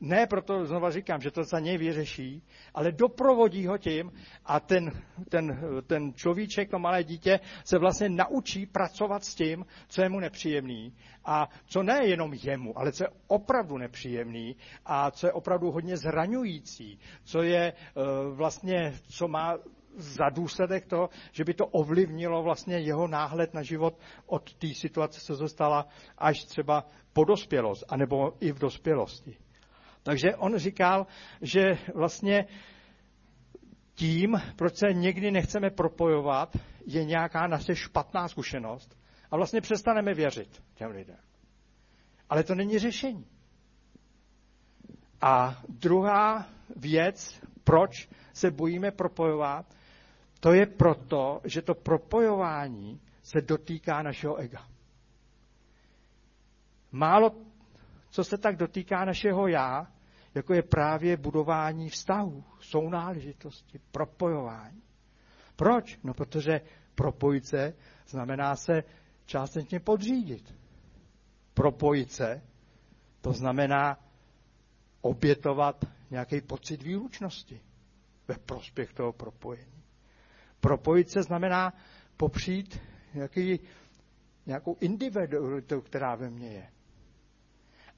Ne 0.00 0.26
proto, 0.26 0.66
znova 0.66 0.90
říkám, 0.90 1.20
že 1.20 1.30
to 1.30 1.44
za 1.44 1.58
něj 1.58 1.78
vyřeší, 1.78 2.42
ale 2.74 2.92
doprovodí 2.92 3.66
ho 3.66 3.78
tím 3.78 4.12
a 4.44 4.60
ten, 4.60 4.92
ten, 5.28 5.60
ten 5.86 6.14
človíček, 6.14 6.70
to 6.70 6.78
malé 6.78 7.04
dítě, 7.04 7.40
se 7.64 7.78
vlastně 7.78 8.08
naučí 8.08 8.66
pracovat 8.66 9.24
s 9.24 9.34
tím, 9.34 9.66
co 9.88 10.02
je 10.02 10.08
mu 10.08 10.20
nepříjemný 10.20 10.94
a 11.24 11.48
co 11.66 11.82
ne 11.82 12.06
jenom 12.06 12.34
jemu, 12.34 12.78
ale 12.78 12.92
co 12.92 13.04
je 13.04 13.08
opravdu 13.26 13.78
nepříjemný 13.78 14.56
a 14.86 15.10
co 15.10 15.26
je 15.26 15.32
opravdu 15.32 15.70
hodně 15.70 15.96
zraňující, 15.96 16.98
co 17.24 17.42
je 17.42 17.72
eh, 17.72 17.74
vlastně, 18.34 18.94
co 19.08 19.28
má 19.28 19.58
za 19.96 20.28
důsledek 20.28 20.86
to, 20.86 21.08
že 21.32 21.44
by 21.44 21.54
to 21.54 21.66
ovlivnilo 21.66 22.42
vlastně 22.42 22.78
jeho 22.78 23.08
náhled 23.08 23.54
na 23.54 23.62
život 23.62 23.98
od 24.26 24.54
té 24.54 24.68
situace, 24.74 25.20
co 25.20 25.34
zostala 25.34 25.86
až 26.18 26.44
třeba 26.44 26.86
po 27.12 27.24
dospělost, 27.24 27.84
anebo 27.88 28.32
i 28.40 28.52
v 28.52 28.58
dospělosti. 28.58 29.36
Takže 30.02 30.36
on 30.36 30.56
říkal, 30.56 31.06
že 31.42 31.78
vlastně 31.94 32.46
tím, 33.94 34.40
proč 34.56 34.76
se 34.76 34.92
někdy 34.92 35.30
nechceme 35.30 35.70
propojovat, 35.70 36.56
je 36.86 37.04
nějaká 37.04 37.46
naše 37.46 37.76
špatná 37.76 38.28
zkušenost 38.28 38.98
a 39.30 39.36
vlastně 39.36 39.60
přestaneme 39.60 40.14
věřit 40.14 40.62
těm 40.74 40.90
lidem. 40.90 41.18
Ale 42.30 42.44
to 42.44 42.54
není 42.54 42.78
řešení. 42.78 43.26
A 45.20 45.62
druhá 45.68 46.46
věc, 46.76 47.40
proč 47.64 48.08
se 48.32 48.50
bojíme 48.50 48.90
propojovat, 48.90 49.74
to 50.44 50.52
je 50.52 50.66
proto, 50.66 51.40
že 51.44 51.62
to 51.62 51.74
propojování 51.74 53.00
se 53.22 53.40
dotýká 53.40 54.02
našeho 54.02 54.36
ega. 54.36 54.68
Málo 56.92 57.32
co 58.10 58.24
se 58.24 58.38
tak 58.38 58.56
dotýká 58.56 59.04
našeho 59.04 59.48
já, 59.48 59.86
jako 60.34 60.54
je 60.54 60.62
právě 60.62 61.16
budování 61.16 61.88
vztahů, 61.88 62.44
sounáležitosti, 62.60 63.80
propojování. 63.90 64.82
Proč? 65.56 65.98
No 66.04 66.14
protože 66.14 66.60
propojit 66.94 67.46
se 67.46 67.74
znamená 68.08 68.56
se 68.56 68.84
částečně 69.26 69.80
podřídit. 69.80 70.54
Propojit 71.54 72.12
se, 72.12 72.42
to 73.20 73.32
znamená 73.32 73.98
obětovat 75.00 75.84
nějaký 76.10 76.40
pocit 76.40 76.82
výlučnosti 76.82 77.60
ve 78.28 78.34
prospěch 78.38 78.92
toho 78.92 79.12
propojení. 79.12 79.83
Propojit 80.64 81.10
se 81.10 81.22
znamená 81.22 81.72
popřít 82.16 82.80
nějaký, 83.14 83.60
nějakou 84.46 84.76
individualitu, 84.80 85.80
která 85.80 86.14
ve 86.14 86.30
mně 86.30 86.48
je. 86.48 86.66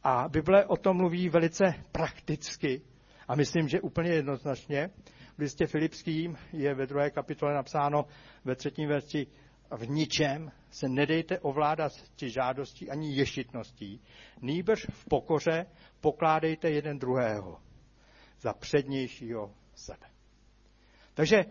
A 0.03 0.29
Bible 0.29 0.65
o 0.67 0.77
tom 0.77 0.97
mluví 0.97 1.29
velice 1.29 1.65
prakticky 1.93 2.83
a 3.29 3.35
myslím, 3.37 3.69
že 3.69 3.81
úplně 3.81 4.11
jednoznačně. 4.11 4.91
V 5.37 5.39
listě 5.39 5.67
Filipským 5.67 6.37
je 6.53 6.75
ve 6.75 6.87
druhé 6.87 7.11
kapitole 7.11 7.55
napsáno 7.55 8.07
ve 8.45 8.57
třetím 8.57 8.89
verši 8.89 9.27
v 9.77 9.89
ničem 9.89 10.53
se 10.71 10.89
nedejte 10.89 11.39
ovládat 11.39 11.93
či 12.17 12.31
žádostí 12.31 12.91
ani 12.91 13.17
ješitností, 13.17 14.01
nýbrž 14.43 14.87
v 14.91 15.05
pokoře 15.09 15.67
pokládejte 16.01 16.71
jeden 16.71 16.99
druhého 16.99 17.61
za 18.41 18.53
přednějšího 18.53 19.55
sebe. 19.75 20.07
Takže 21.15 21.45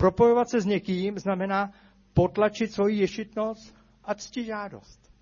propojovat 0.00 0.48
se 0.48 0.60
s 0.60 0.66
někým 0.66 1.18
znamená 1.18 1.72
potlačit 2.14 2.72
svoji 2.72 2.98
ješitnost 2.98 3.74
a 4.04 4.14
ctižádost. 4.14 5.12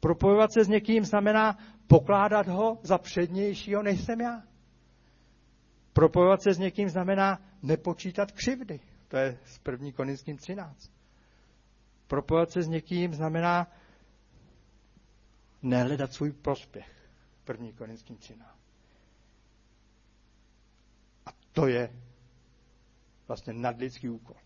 Propojovat 0.00 0.52
se 0.52 0.64
s 0.64 0.68
někým 0.68 1.04
znamená 1.04 1.58
pokládat 1.86 2.48
ho 2.48 2.78
za 2.82 2.98
přednějšího, 2.98 3.82
než 3.82 4.00
jsem 4.00 4.20
já. 4.20 4.42
Propojovat 5.92 6.42
se 6.42 6.54
s 6.54 6.58
někým 6.58 6.88
znamená 6.88 7.42
nepočítat 7.62 8.32
křivdy. 8.32 8.80
To 9.08 9.16
je 9.16 9.38
z 9.44 9.58
první 9.58 9.92
Korinským 9.92 10.36
13. 10.36 10.90
Propojovat 12.06 12.50
se 12.50 12.62
s 12.62 12.68
někým 12.68 13.14
znamená 13.14 13.66
nehledat 15.62 16.12
svůj 16.12 16.32
prospěch. 16.32 16.88
První 17.44 17.72
Korinským 17.72 18.16
13. 18.16 18.58
A 21.26 21.30
to 21.52 21.66
je 21.66 22.01
vlastně 23.32 23.52
nadlidský 23.52 24.08
úkol. 24.08 24.36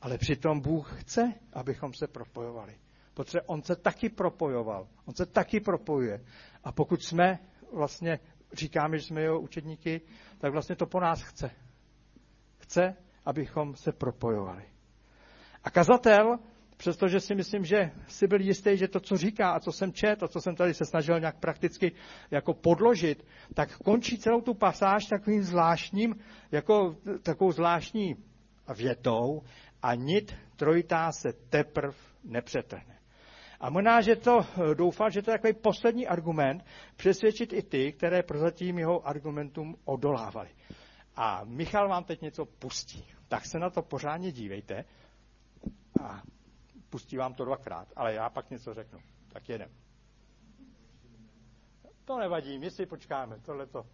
Ale 0.00 0.18
přitom 0.18 0.60
Bůh 0.60 1.00
chce, 1.00 1.34
abychom 1.52 1.94
se 1.94 2.06
propojovali. 2.06 2.78
Protože 3.14 3.42
on 3.42 3.62
se 3.62 3.76
taky 3.76 4.08
propojoval. 4.08 4.88
On 5.04 5.14
se 5.14 5.26
taky 5.26 5.60
propojuje. 5.60 6.24
A 6.64 6.72
pokud 6.72 7.02
jsme 7.02 7.38
vlastně 7.72 8.18
říkáme, 8.52 8.98
že 8.98 9.04
jsme 9.04 9.20
jeho 9.20 9.40
učedníky, 9.40 10.00
tak 10.38 10.52
vlastně 10.52 10.76
to 10.76 10.86
po 10.86 11.00
nás 11.00 11.22
chce. 11.22 11.50
Chce, 12.58 12.96
abychom 13.24 13.76
se 13.76 13.92
propojovali. 13.92 14.64
A 15.64 15.70
kazatel, 15.70 16.38
přestože 16.82 17.20
si 17.20 17.34
myslím, 17.34 17.64
že 17.64 17.90
si 18.06 18.26
byl 18.26 18.40
jistý, 18.40 18.76
že 18.76 18.88
to, 18.88 19.00
co 19.00 19.16
říká 19.16 19.50
a 19.50 19.60
co 19.60 19.72
jsem 19.72 19.92
čet, 19.92 20.22
a 20.22 20.28
co 20.28 20.40
jsem 20.40 20.56
tady 20.56 20.74
se 20.74 20.84
snažil 20.84 21.20
nějak 21.20 21.38
prakticky 21.40 21.92
jako 22.30 22.54
podložit, 22.54 23.26
tak 23.54 23.78
končí 23.78 24.18
celou 24.18 24.40
tu 24.40 24.54
pasáž 24.54 25.06
takovým 25.06 25.42
zvláštním, 25.42 26.14
jako 26.52 26.96
takovou 27.22 27.52
zvláštní 27.52 28.16
větou 28.76 29.42
a 29.82 29.94
nit 29.94 30.34
trojitá 30.56 31.12
se 31.12 31.32
teprv 31.32 31.96
nepřetrhne. 32.24 32.98
A 33.60 33.70
možná, 33.70 34.00
že 34.00 34.16
to 34.16 34.46
doufal, 34.74 35.10
že 35.10 35.22
to 35.22 35.30
je 35.30 35.38
takový 35.38 35.52
poslední 35.62 36.06
argument, 36.06 36.64
přesvědčit 36.96 37.52
i 37.52 37.62
ty, 37.62 37.92
které 37.92 38.22
prozatím 38.22 38.78
jeho 38.78 39.06
argumentům 39.08 39.76
odolávali. 39.84 40.50
A 41.16 41.44
Michal 41.44 41.88
vám 41.88 42.04
teď 42.04 42.20
něco 42.20 42.44
pustí. 42.44 43.06
Tak 43.28 43.46
se 43.46 43.58
na 43.58 43.70
to 43.70 43.82
pořádně 43.82 44.32
dívejte 44.32 44.84
a 46.00 46.22
pustí 46.92 47.16
vám 47.16 47.34
to 47.34 47.44
dvakrát, 47.44 47.88
ale 47.96 48.14
já 48.14 48.30
pak 48.30 48.50
něco 48.50 48.74
řeknu. 48.74 49.00
Tak 49.32 49.48
jedem. 49.48 49.70
To 52.04 52.18
nevadí, 52.18 52.58
my 52.58 52.70
si 52.70 52.86
počkáme, 52.86 53.40
tohle 53.40 53.66
to. 53.66 53.86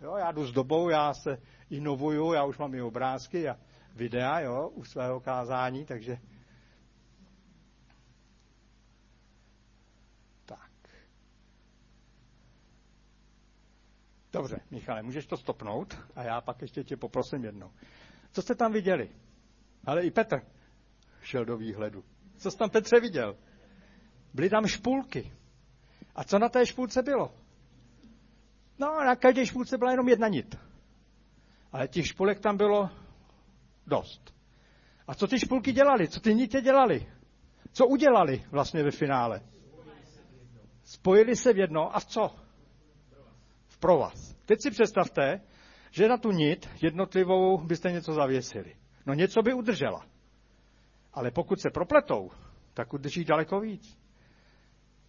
Jo, 0.00 0.16
já 0.16 0.32
jdu 0.32 0.46
s 0.46 0.52
dobou, 0.52 0.88
já 0.88 1.14
se 1.14 1.42
inovuju, 1.70 2.32
já 2.32 2.44
už 2.44 2.58
mám 2.58 2.74
i 2.74 2.82
obrázky 2.82 3.48
a 3.48 3.58
videa 3.94 4.40
jo, 4.40 4.68
u 4.68 4.84
svého 4.84 5.20
kázání, 5.20 5.84
takže 5.84 6.18
tak. 10.44 10.70
Dobře, 14.36 14.60
Michale, 14.70 15.02
můžeš 15.02 15.26
to 15.26 15.36
stopnout 15.36 15.98
a 16.14 16.22
já 16.22 16.40
pak 16.40 16.62
ještě 16.62 16.84
tě 16.84 16.96
poprosím 16.96 17.44
jednou. 17.44 17.70
Co 18.32 18.42
jste 18.42 18.54
tam 18.54 18.72
viděli? 18.72 19.10
Ale 19.84 20.02
i 20.02 20.10
Petr 20.10 20.40
šel 21.22 21.44
do 21.44 21.56
výhledu. 21.56 22.04
Co 22.36 22.50
jsi 22.50 22.58
tam 22.58 22.70
Petře 22.70 23.00
viděl? 23.00 23.36
Byly 24.34 24.50
tam 24.50 24.66
špulky. 24.66 25.32
A 26.14 26.24
co 26.24 26.38
na 26.38 26.48
té 26.48 26.66
špulce 26.66 27.02
bylo? 27.02 27.34
No, 28.78 29.04
na 29.04 29.16
každé 29.16 29.46
špůlce 29.46 29.78
byla 29.78 29.90
jenom 29.90 30.08
jedna 30.08 30.28
nit. 30.28 30.58
Ale 31.72 31.88
těch 31.88 32.06
špulek 32.06 32.40
tam 32.40 32.56
bylo 32.56 32.90
dost. 33.86 34.34
A 35.06 35.14
co 35.14 35.26
ty 35.26 35.38
špulky 35.38 35.72
dělali? 35.72 36.08
Co 36.08 36.20
ty 36.20 36.34
nitě 36.34 36.60
dělali? 36.60 37.12
Co 37.72 37.86
udělali 37.86 38.44
vlastně 38.50 38.82
ve 38.82 38.90
finále? 38.90 39.40
Spojili 40.84 41.36
se 41.36 41.52
v 41.52 41.58
jedno 41.58 41.96
a 41.96 42.00
v 42.00 42.04
co? 42.04 42.36
V 43.66 43.78
provaz. 43.78 44.25
Teď 44.46 44.60
si 44.62 44.70
představte, 44.70 45.40
že 45.90 46.08
na 46.08 46.16
tu 46.16 46.30
nit 46.30 46.68
jednotlivou 46.82 47.58
byste 47.58 47.90
něco 47.92 48.12
zavěsili. 48.14 48.76
No 49.06 49.14
něco 49.14 49.42
by 49.42 49.54
udržela. 49.54 50.06
Ale 51.14 51.30
pokud 51.30 51.60
se 51.60 51.70
propletou, 51.70 52.30
tak 52.74 52.92
udrží 52.92 53.24
daleko 53.24 53.60
víc. 53.60 53.98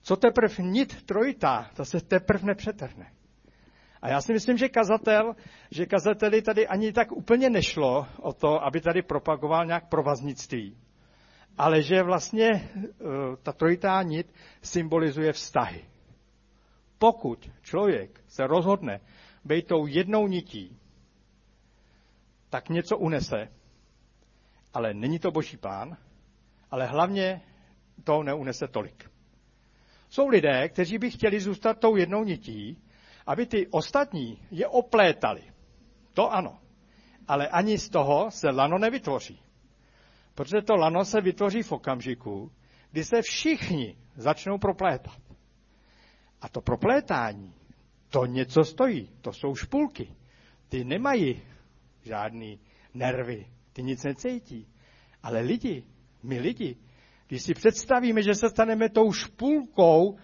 Co 0.02 0.15
teprve 0.15 0.56
nit 0.63 1.04
trojitá, 1.06 1.69
to 1.76 1.86
se 1.86 2.02
teprve 2.02 2.45
nepřetrhne. 2.45 3.12
A 4.02 4.10
já 4.10 4.21
si 4.21 4.34
myslím, 4.34 4.58
že 4.58 4.69
kazatel, 4.69 5.36
že 5.71 5.86
kazateli 5.86 6.41
tady 6.41 6.67
ani 6.67 6.93
tak 6.93 7.12
úplně 7.12 7.50
nešlo 7.50 8.08
o 8.21 8.34
to, 8.34 8.63
aby 8.63 8.82
tady 8.82 9.02
propagoval 9.02 9.65
nějak 9.65 9.89
provaznictví, 9.89 10.78
ale 11.58 11.82
že 11.82 12.04
vlastně 12.04 12.69
uh, 12.73 12.89
ta 13.43 13.52
trojitá 13.52 14.02
nit 14.04 14.34
symbolizuje 14.62 15.34
vztahy. 15.34 15.86
Pokud 17.00 17.50
člověk 17.62 18.21
se 18.28 18.47
rozhodne 18.47 19.00
být 19.47 19.67
tou 19.67 19.88
jednou 19.88 20.27
nití, 20.27 20.79
tak 22.49 22.69
něco 22.69 22.97
unese, 22.97 23.47
ale 24.73 24.93
není 24.93 25.19
to 25.19 25.31
boží 25.31 25.57
plán, 25.57 25.97
ale 26.71 26.86
hlavně 26.86 27.41
to 28.03 28.23
neunese 28.23 28.67
tolik. 28.67 29.12
Jsou 30.10 30.27
lidé, 30.27 30.69
kteří 30.69 30.97
by 30.97 31.12
chtěli 31.12 31.39
zůstat 31.39 31.79
tou 31.79 31.95
jednou 31.95 32.23
nití, 32.23 32.81
aby 33.25 33.45
ty 33.45 33.67
ostatní 33.67 34.39
je 34.51 34.67
oplétali. 34.67 35.43
To 36.13 36.33
ano. 36.33 36.60
Ale 37.27 37.47
ani 37.47 37.77
z 37.77 37.89
toho 37.89 38.31
se 38.31 38.49
lano 38.49 38.77
nevytvoří. 38.77 39.41
Protože 40.36 40.62
to 40.62 40.75
lano 40.75 41.05
se 41.05 41.21
vytvoří 41.21 41.63
v 41.63 41.71
okamžiku, 41.71 42.51
kdy 42.91 43.03
se 43.03 43.21
všichni 43.21 43.97
začnou 44.15 44.57
proplétat. 44.57 45.21
A 46.41 46.49
to 46.49 46.62
proplétání, 46.62 47.53
to 48.10 48.26
něco 48.26 48.63
stojí. 48.63 49.10
To 49.22 49.34
jsou 49.34 49.56
špulky. 49.56 50.15
Ty 50.70 50.84
nemají 50.84 51.41
žádný 52.04 52.60
nervy. 52.93 53.46
Ty 53.74 53.84
nic 53.84 54.04
necítí. 54.04 54.67
Ale 55.24 55.39
lidi, 55.39 55.84
my 56.24 56.39
lidi, 56.39 56.78
když 57.28 57.43
si 57.43 57.54
představíme, 57.54 58.24
že 58.24 58.36
se 58.36 58.50
staneme 58.50 58.89
tou 58.89 59.12
špulkou, 59.12 60.17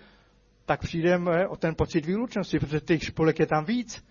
tak 0.66 0.80
přijdeme 0.82 1.48
o 1.48 1.56
ten 1.56 1.76
pocit 1.76 2.06
výlučnosti, 2.06 2.60
protože 2.60 2.80
těch 2.80 3.04
špulek 3.04 3.40
je 3.40 3.46
tam 3.46 3.66
víc. 3.66 4.06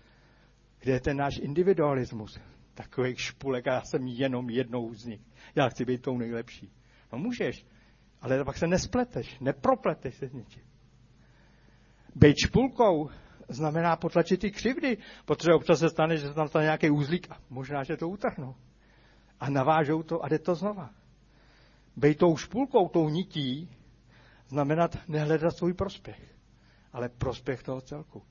Kde 0.79 0.91
je 0.91 0.99
ten 0.99 1.17
náš 1.17 1.37
individualismus? 1.37 2.39
Takových 2.73 3.21
špulek 3.21 3.67
a 3.67 3.73
já 3.73 3.81
jsem 3.81 4.07
jenom 4.07 4.49
jednou 4.49 4.93
z 4.93 5.05
nich. 5.05 5.21
Já 5.55 5.69
chci 5.69 5.85
být 5.85 6.01
tou 6.01 6.17
nejlepší. 6.17 6.71
No 7.13 7.19
můžeš, 7.19 7.65
ale 8.21 8.45
pak 8.45 8.57
se 8.57 8.67
nespleteš, 8.67 9.39
nepropleteš 9.39 10.15
se 10.15 10.27
s 10.27 10.33
ničím. 10.33 10.63
Být 12.15 12.37
špulkou 12.37 13.09
znamená 13.49 13.95
potlačit 13.95 14.39
ty 14.39 14.51
křivdy, 14.51 14.97
protože 15.25 15.53
občas 15.53 15.79
se 15.79 15.89
stane, 15.89 16.17
že 16.17 16.27
se 16.27 16.33
tam 16.33 16.47
stane 16.47 16.63
nějaký 16.63 16.89
úzlík 16.89 17.27
a 17.31 17.37
možná, 17.49 17.83
že 17.83 17.97
to 17.97 18.09
utrhnou. 18.09 18.55
A 19.39 19.49
navážou 19.49 20.03
to 20.03 20.23
a 20.23 20.27
jde 20.29 20.39
to 20.39 20.55
znova. 20.55 20.89
Bej 21.95 22.15
tou 22.15 22.37
špulkou, 22.37 22.87
tou 22.89 23.09
nití, 23.09 23.69
znamenat 24.47 24.97
nehledat 25.07 25.57
svůj 25.57 25.73
prospěch, 25.73 26.35
ale 26.93 27.09
prospěch 27.09 27.63
toho 27.63 27.81
celku. 27.81 28.23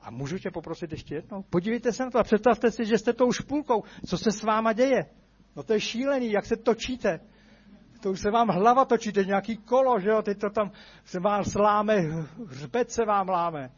A 0.00 0.10
můžu 0.10 0.38
tě 0.38 0.50
poprosit 0.50 0.92
ještě 0.92 1.14
jednou? 1.14 1.42
Podívejte 1.42 1.92
se 1.92 2.04
na 2.04 2.10
to 2.10 2.18
a 2.18 2.22
představte 2.22 2.70
si, 2.70 2.84
že 2.84 2.98
jste 2.98 3.12
tou 3.12 3.32
špulkou. 3.32 3.82
Co 4.06 4.18
se 4.18 4.32
s 4.32 4.42
váma 4.42 4.72
děje? 4.72 5.06
No 5.56 5.62
to 5.62 5.72
je 5.72 5.80
šílený, 5.80 6.32
jak 6.32 6.46
se 6.46 6.56
točíte. 6.56 7.20
To 8.00 8.10
už 8.10 8.20
se 8.20 8.30
vám 8.30 8.48
hlava 8.48 8.84
točí, 8.84 9.12
teď 9.12 9.26
nějaký 9.26 9.56
kolo, 9.56 10.00
že 10.00 10.08
jo, 10.08 10.22
teď 10.22 10.38
to 10.38 10.50
tam 10.50 10.70
se 11.04 11.20
vám 11.20 11.44
sláme, 11.44 11.94
hřbet 12.46 12.90
se 12.90 13.04
vám 13.04 13.28
láme. 13.28 13.70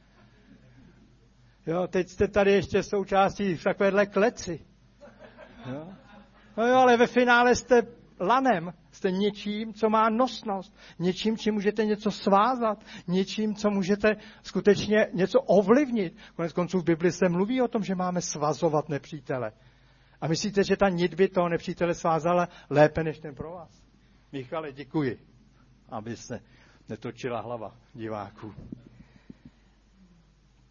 Jo, 1.66 1.86
teď 1.86 2.08
jste 2.08 2.28
tady 2.28 2.52
ještě 2.52 2.82
součástí 2.82 3.54
v 3.54 3.64
takovéhle 3.64 4.06
kleci. 4.06 4.66
Jo? 5.66 5.88
No 6.56 6.66
jo, 6.66 6.76
ale 6.76 6.96
ve 6.96 7.06
finále 7.06 7.54
jste 7.54 7.82
lanem, 8.20 8.72
jste 8.90 9.10
něčím, 9.10 9.74
co 9.74 9.90
má 9.90 10.08
nosnost, 10.08 10.76
něčím, 10.98 11.36
čím 11.36 11.54
můžete 11.54 11.84
něco 11.84 12.10
svázat, 12.10 12.84
něčím, 13.06 13.54
co 13.54 13.70
můžete 13.70 14.16
skutečně 14.42 15.06
něco 15.12 15.40
ovlivnit. 15.40 16.16
Konec 16.36 16.52
konců 16.52 16.80
v 16.80 16.84
Bibli 16.84 17.12
se 17.12 17.28
mluví 17.28 17.62
o 17.62 17.68
tom, 17.68 17.84
že 17.84 17.94
máme 17.94 18.20
svazovat 18.20 18.88
nepřítele. 18.88 19.52
A 20.20 20.28
myslíte, 20.28 20.64
že 20.64 20.76
ta 20.76 20.88
nit 20.88 21.14
by 21.14 21.28
toho 21.28 21.48
nepřítele 21.48 21.94
svázala 21.94 22.48
lépe 22.70 23.04
než 23.04 23.18
ten 23.18 23.34
pro 23.34 23.50
vás? 23.50 23.84
Michale, 24.32 24.72
děkuji, 24.72 25.18
aby 25.88 26.16
se 26.16 26.40
netočila 26.88 27.40
hlava 27.40 27.76
diváků. 27.94 28.54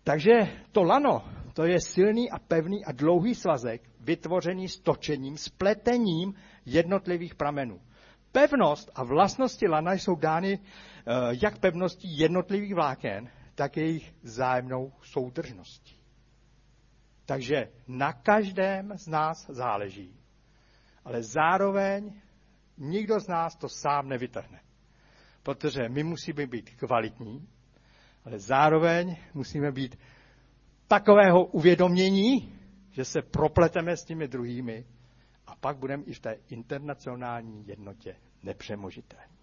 Takže 0.03 0.31
to 0.71 0.83
lano, 0.83 1.25
to 1.53 1.63
je 1.65 1.81
silný 1.81 2.31
a 2.31 2.39
pevný 2.39 2.85
a 2.85 2.91
dlouhý 2.91 3.35
svazek, 3.35 3.89
vytvořený 3.99 4.69
stočením, 4.69 5.37
spletením 5.37 6.33
jednotlivých 6.65 7.35
pramenů. 7.35 7.81
Pevnost 8.31 8.91
a 8.95 9.03
vlastnosti 9.03 9.67
lana 9.67 9.93
jsou 9.93 10.15
dány 10.15 10.59
eh, 10.59 11.11
jak 11.41 11.59
pevností 11.59 12.17
jednotlivých 12.17 12.75
vláken, 12.75 13.29
tak 13.55 13.77
jejich 13.77 14.13
zájemnou 14.23 14.91
soudržností. 15.01 15.95
Takže 17.25 17.67
na 17.87 18.13
každém 18.13 18.97
z 18.97 19.07
nás 19.07 19.45
záleží. 19.49 20.19
Ale 21.05 21.23
zároveň 21.23 22.21
nikdo 22.77 23.19
z 23.19 23.27
nás 23.27 23.55
to 23.55 23.69
sám 23.69 24.09
nevytrhne. 24.09 24.59
Protože 25.43 25.89
my 25.89 26.03
musíme 26.03 26.47
být 26.47 26.69
kvalitní, 26.69 27.47
ale 28.25 28.39
zároveň 28.39 29.17
musíme 29.33 29.71
být 29.71 29.99
takového 30.87 31.45
uvědomění, 31.45 32.59
že 32.91 33.05
se 33.05 33.21
propleteme 33.21 33.97
s 33.97 34.05
těmi 34.05 34.27
druhými 34.27 34.85
a 35.47 35.55
pak 35.55 35.77
budeme 35.77 36.03
i 36.03 36.13
v 36.13 36.19
té 36.19 36.35
internacionální 36.49 37.67
jednotě 37.67 38.15
nepřemožitelní. 38.43 39.37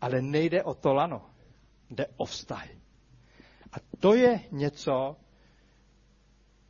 Ale 0.00 0.22
nejde 0.22 0.62
o 0.62 0.74
to 0.74 0.94
lano, 0.94 1.30
jde 1.90 2.06
o 2.16 2.24
vztahy. 2.24 2.78
A 3.72 3.76
to 4.00 4.14
je 4.14 4.40
něco, 4.50 5.16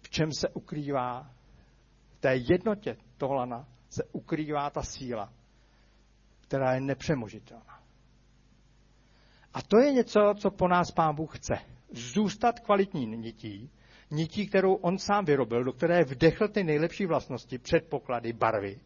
v 0.03 0.11
čem 0.11 0.33
se 0.33 0.49
ukrývá, 0.49 1.31
v 2.13 2.21
té 2.21 2.37
jednotě 2.37 2.97
toho 3.17 3.35
lana 3.35 3.69
se 3.91 4.05
ukrývá 4.13 4.71
ta 4.71 4.83
síla, 4.83 5.33
která 6.41 6.75
je 6.75 6.81
nepřemožitelná. 6.81 7.74
A 9.55 9.63
to 9.63 9.79
je 9.79 9.93
něco, 9.93 10.35
co 10.39 10.51
po 10.51 10.69
nás 10.69 10.91
Pán 10.91 11.15
Bůh 11.15 11.39
chce. 11.39 11.59
Zůstat 11.93 12.61
kvalitní 12.61 13.07
nití, 13.07 13.71
nití, 14.11 14.47
kterou 14.47 14.75
on 14.75 14.99
sám 14.99 15.25
vyrobil, 15.25 15.65
do 15.65 15.73
které 15.73 16.05
vdechl 16.05 16.49
ty 16.49 16.65
nejlepší 16.65 17.07
vlastnosti, 17.07 17.59
předpoklady, 17.59 18.33
barvy. 18.33 18.81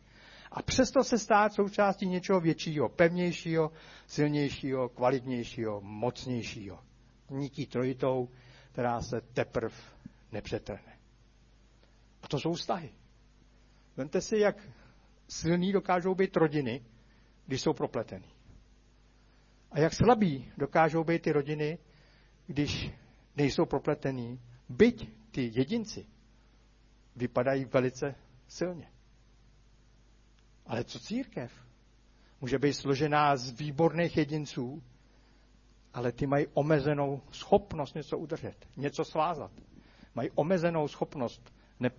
A 0.53 0.63
přesto 0.63 1.05
se 1.05 1.19
stát 1.19 1.53
součástí 1.53 2.07
něčeho 2.07 2.41
většího, 2.41 2.89
pevnějšího, 2.89 3.73
silnějšího, 4.07 4.89
kvalitnějšího, 4.89 5.81
mocnějšího. 5.81 6.79
Nití 7.31 7.67
trojitou, 7.67 8.29
která 8.73 9.01
se 9.01 9.21
teprve 9.21 9.75
nepřetrhne. 10.33 10.99
A 12.23 12.29
to 12.29 12.41
jsou 12.41 12.53
vztahy. 12.53 12.91
Vemte 13.97 14.21
si, 14.21 14.39
jak 14.39 14.69
silný 15.29 15.73
dokážou 15.73 16.15
být 16.15 16.37
rodiny, 16.37 16.83
když 17.47 17.61
jsou 17.63 17.73
propletený. 17.73 18.38
A 19.71 19.81
jak 19.81 19.95
slabí 19.95 20.53
dokážou 20.57 21.05
být 21.05 21.23
ty 21.23 21.33
rodiny, 21.33 21.79
když 22.47 22.91
nejsou 23.37 23.67
propletený, 23.67 24.41
byť 24.69 25.11
ty 25.31 25.51
jedinci 25.55 26.07
vypadají 27.17 27.65
velice 27.65 28.15
silně. 28.49 28.91
Ale 30.67 30.85
co 30.85 31.01
církev? 31.01 31.53
Může 32.41 32.59
být 32.59 32.73
složená 32.73 33.37
z 33.37 33.51
výborných 33.51 34.17
jedinců, 34.17 34.83
ale 35.95 36.13
ty 36.13 36.27
mají 36.27 36.47
omezenou 36.55 37.23
schopnost 37.31 37.95
něco 37.95 38.19
udržet, 38.19 38.69
něco 38.77 39.05
svázat. 39.05 39.51
Mají 40.15 40.31
omezenou 40.35 40.89
schopnost 40.89 41.55
ne, 41.81 41.91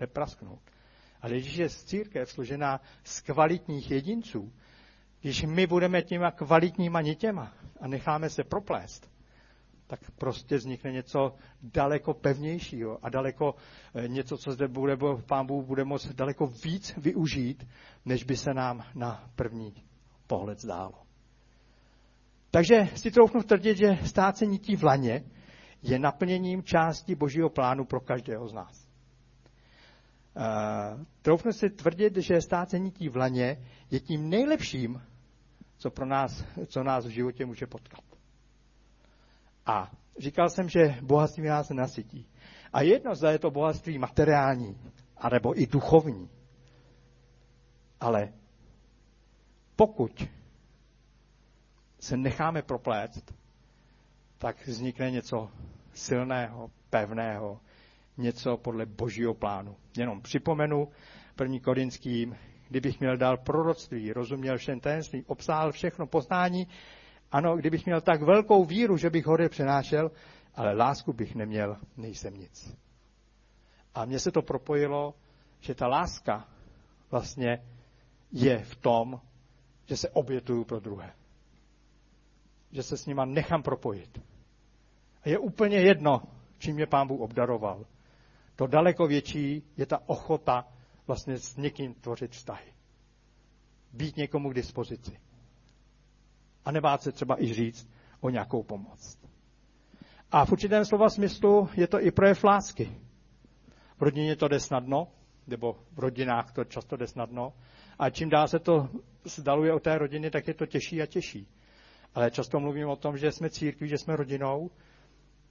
neprasknout. 0.00 0.60
Ale 1.20 1.32
když 1.32 1.56
je 1.56 1.68
církev 1.70 2.30
složená 2.30 2.80
z 3.04 3.20
kvalitních 3.20 3.90
jedinců, 3.90 4.52
když 5.24 5.42
my 5.42 5.66
budeme 5.66 6.02
těma 6.02 6.30
kvalitníma 6.30 7.00
nitěma 7.00 7.52
a 7.80 7.88
necháme 7.88 8.30
se 8.30 8.44
proplést, 8.44 9.10
tak 9.86 10.00
prostě 10.10 10.56
vznikne 10.56 10.92
něco 10.92 11.34
daleko 11.62 12.14
pevnějšího 12.14 12.98
a 13.02 13.08
daleko 13.08 13.54
eh, 13.94 14.08
něco, 14.08 14.38
co 14.38 14.52
zde 14.52 14.68
bude, 14.68 14.96
pán 15.26 15.46
Bůh 15.46 15.64
bude 15.64 15.84
moct 15.84 16.06
daleko 16.06 16.46
víc 16.46 16.96
využít, 16.96 17.66
než 18.04 18.24
by 18.24 18.36
se 18.36 18.54
nám 18.54 18.84
na 18.94 19.30
první 19.36 19.74
pohled 20.26 20.60
zdálo. 20.60 21.02
Takže 22.50 22.88
si 22.94 23.10
troufnu 23.10 23.42
tvrdit, 23.42 23.76
že 23.76 23.98
stát 24.04 24.36
se 24.36 24.46
nití 24.46 24.76
v 24.76 24.84
laně 24.84 25.24
je 25.82 25.98
naplněním 25.98 26.62
části 26.62 27.14
božího 27.14 27.50
plánu 27.50 27.84
pro 27.84 28.00
každého 28.00 28.48
z 28.48 28.52
nás. 28.52 28.88
Uh, 30.36 31.04
troufnu 31.22 31.52
si 31.52 31.70
tvrdit, 31.70 32.16
že 32.16 32.40
stát 32.40 32.70
se 32.70 32.78
nití 32.78 33.08
v 33.08 33.16
laně 33.16 33.56
je 33.90 34.00
tím 34.00 34.28
nejlepším, 34.28 35.02
co, 35.76 35.90
pro 35.90 36.06
nás, 36.06 36.44
co 36.66 36.82
nás 36.82 37.06
v 37.06 37.08
životě 37.08 37.46
může 37.46 37.66
potkat. 37.66 38.04
A 39.66 39.92
říkal 40.18 40.48
jsem, 40.48 40.68
že 40.68 40.98
bohatství 41.02 41.48
nás 41.48 41.70
nasytí. 41.70 42.26
A 42.72 42.82
jedno, 42.82 43.14
zda 43.14 43.30
je 43.30 43.38
to 43.38 43.50
bohatství 43.50 43.98
materiální, 43.98 44.78
anebo 45.16 45.60
i 45.60 45.66
duchovní. 45.66 46.30
Ale 48.00 48.32
pokud 49.76 50.28
se 52.00 52.16
necháme 52.16 52.62
propléct, 52.62 53.34
tak 54.38 54.66
vznikne 54.66 55.10
něco 55.10 55.50
silného, 55.94 56.70
pevného, 56.90 57.60
něco 58.16 58.56
podle 58.56 58.86
božího 58.86 59.34
plánu. 59.34 59.76
Jenom 59.96 60.22
připomenu 60.22 60.88
první 61.36 61.60
korinským, 61.60 62.36
kdybych 62.74 63.00
měl 63.00 63.16
dál 63.16 63.36
proroctví, 63.36 64.12
rozuměl 64.12 64.58
všem 64.58 64.80
tajemství, 64.80 65.24
obsáhl 65.26 65.72
všechno 65.72 66.06
poznání, 66.06 66.66
ano, 67.32 67.56
kdybych 67.56 67.86
měl 67.86 68.00
tak 68.00 68.22
velkou 68.22 68.64
víru, 68.64 68.96
že 68.96 69.10
bych 69.10 69.26
hory 69.26 69.48
přenášel, 69.48 70.10
ale 70.54 70.74
lásku 70.74 71.12
bych 71.12 71.34
neměl, 71.34 71.76
nejsem 71.96 72.34
nic. 72.34 72.76
A 73.94 74.04
mně 74.04 74.18
se 74.18 74.30
to 74.32 74.42
propojilo, 74.42 75.14
že 75.60 75.74
ta 75.74 75.86
láska 75.86 76.48
vlastně 77.10 77.62
je 78.32 78.58
v 78.58 78.76
tom, 78.76 79.20
že 79.86 79.96
se 79.96 80.08
obětuju 80.08 80.64
pro 80.64 80.80
druhé. 80.80 81.12
Že 82.72 82.82
se 82.82 82.96
s 82.96 83.06
nima 83.06 83.24
nechám 83.24 83.62
propojit. 83.62 84.20
A 85.22 85.28
je 85.28 85.38
úplně 85.38 85.76
jedno, 85.80 86.22
čím 86.58 86.74
mě 86.74 86.86
pán 86.86 87.08
Bůh 87.08 87.20
obdaroval. 87.20 87.86
To 88.56 88.66
daleko 88.66 89.06
větší 89.06 89.62
je 89.76 89.86
ta 89.86 90.02
ochota 90.06 90.73
vlastně 91.06 91.38
s 91.38 91.56
někým 91.56 91.94
tvořit 91.94 92.32
vztahy. 92.32 92.74
Být 93.92 94.16
někomu 94.16 94.50
k 94.50 94.54
dispozici. 94.54 95.20
A 96.64 96.70
nebát 96.72 97.02
se 97.02 97.12
třeba 97.12 97.42
i 97.42 97.52
říct 97.52 97.88
o 98.20 98.30
nějakou 98.30 98.62
pomoc. 98.62 99.18
A 100.30 100.44
v 100.44 100.52
určitém 100.52 100.84
slova 100.84 101.08
smyslu 101.08 101.68
je 101.74 101.86
to 101.86 102.00
i 102.00 102.10
projev 102.10 102.44
lásky. 102.44 102.96
V 103.98 104.02
rodině 104.02 104.36
to 104.36 104.48
jde 104.48 104.60
snadno, 104.60 105.08
nebo 105.46 105.76
v 105.92 105.98
rodinách 105.98 106.52
to 106.52 106.64
často 106.64 106.96
jde 106.96 107.06
snadno. 107.06 107.52
A 107.98 108.10
čím 108.10 108.28
dál 108.28 108.48
se 108.48 108.58
to 108.58 108.88
zdaluje 109.24 109.72
o 109.72 109.80
té 109.80 109.98
rodiny, 109.98 110.30
tak 110.30 110.48
je 110.48 110.54
to 110.54 110.66
těžší 110.66 111.02
a 111.02 111.06
těžší. 111.06 111.48
Ale 112.14 112.30
často 112.30 112.60
mluvím 112.60 112.88
o 112.88 112.96
tom, 112.96 113.18
že 113.18 113.32
jsme 113.32 113.50
církví, 113.50 113.88
že 113.88 113.98
jsme 113.98 114.16
rodinou, 114.16 114.70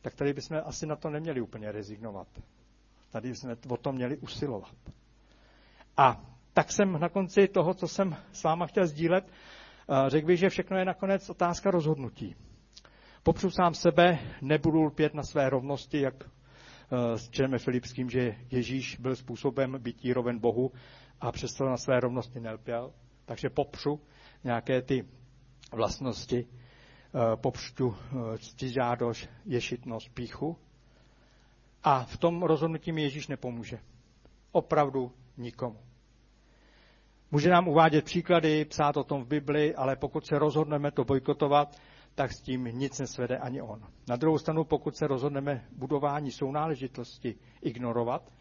tak 0.01 0.15
tady 0.15 0.33
bychom 0.33 0.61
asi 0.65 0.85
na 0.85 0.95
to 0.95 1.09
neměli 1.09 1.41
úplně 1.41 1.71
rezignovat. 1.71 2.27
Tady 3.11 3.29
bychom 3.29 3.55
o 3.69 3.77
to 3.77 3.91
měli 3.91 4.17
usilovat. 4.17 4.75
A 5.97 6.21
tak 6.53 6.71
jsem 6.71 6.99
na 6.99 7.09
konci 7.09 7.47
toho, 7.47 7.73
co 7.73 7.87
jsem 7.87 8.15
s 8.31 8.43
váma 8.43 8.67
chtěl 8.67 8.87
sdílet, 8.87 9.27
eh, 9.27 10.09
řekl 10.09 10.27
bych, 10.27 10.39
že 10.39 10.49
všechno 10.49 10.77
je 10.77 10.85
nakonec 10.85 11.29
otázka 11.29 11.71
rozhodnutí. 11.71 12.35
Popřu 13.23 13.49
sám 13.49 13.73
sebe, 13.73 14.19
nebudu 14.41 14.81
lpět 14.83 15.13
na 15.13 15.23
své 15.23 15.49
rovnosti, 15.49 16.01
jak 16.01 16.23
eh, 16.23 17.19
čteme 17.29 17.57
Filipským, 17.57 18.09
že 18.09 18.35
Ježíš 18.51 18.97
byl 18.99 19.15
způsobem 19.15 19.75
bytí 19.79 20.13
roven 20.13 20.39
Bohu 20.39 20.71
a 21.21 21.31
přesto 21.31 21.65
na 21.65 21.77
své 21.77 21.99
rovnosti 21.99 22.39
nelpěl. 22.39 22.93
Takže 23.25 23.49
popřu 23.49 24.01
nějaké 24.43 24.81
ty 24.81 25.07
vlastnosti, 25.71 26.47
eh, 26.47 27.35
popřtu 27.35 27.95
ctižádoš, 28.39 29.29
ješitnost, 29.45 30.09
píchu. 30.13 30.57
A 31.83 32.03
v 32.03 32.17
tom 32.17 32.43
rozhodnutí 32.43 32.91
mi 32.91 33.01
Ježíš 33.01 33.27
nepomůže. 33.27 33.79
Opravdu 34.51 35.11
nikomu. 35.37 35.79
Může 37.31 37.49
nám 37.49 37.67
uvádět 37.67 38.05
příklady, 38.05 38.65
psát 38.65 38.97
o 38.97 39.03
tom 39.03 39.23
v 39.23 39.27
Bibli, 39.27 39.75
ale 39.75 39.95
pokud 39.95 40.25
se 40.25 40.39
rozhodneme 40.39 40.91
to 40.91 41.03
bojkotovat, 41.03 41.75
tak 42.15 42.31
s 42.31 42.41
tím 42.41 42.63
nic 42.63 42.99
nesvede 42.99 43.37
ani 43.37 43.61
on. 43.61 43.81
Na 44.07 44.15
druhou 44.15 44.37
stranu, 44.37 44.63
pokud 44.63 44.95
se 44.97 45.07
rozhodneme 45.07 45.65
budování 45.77 46.31
sounáležitosti 46.31 47.35
ignorovat, 47.61 48.31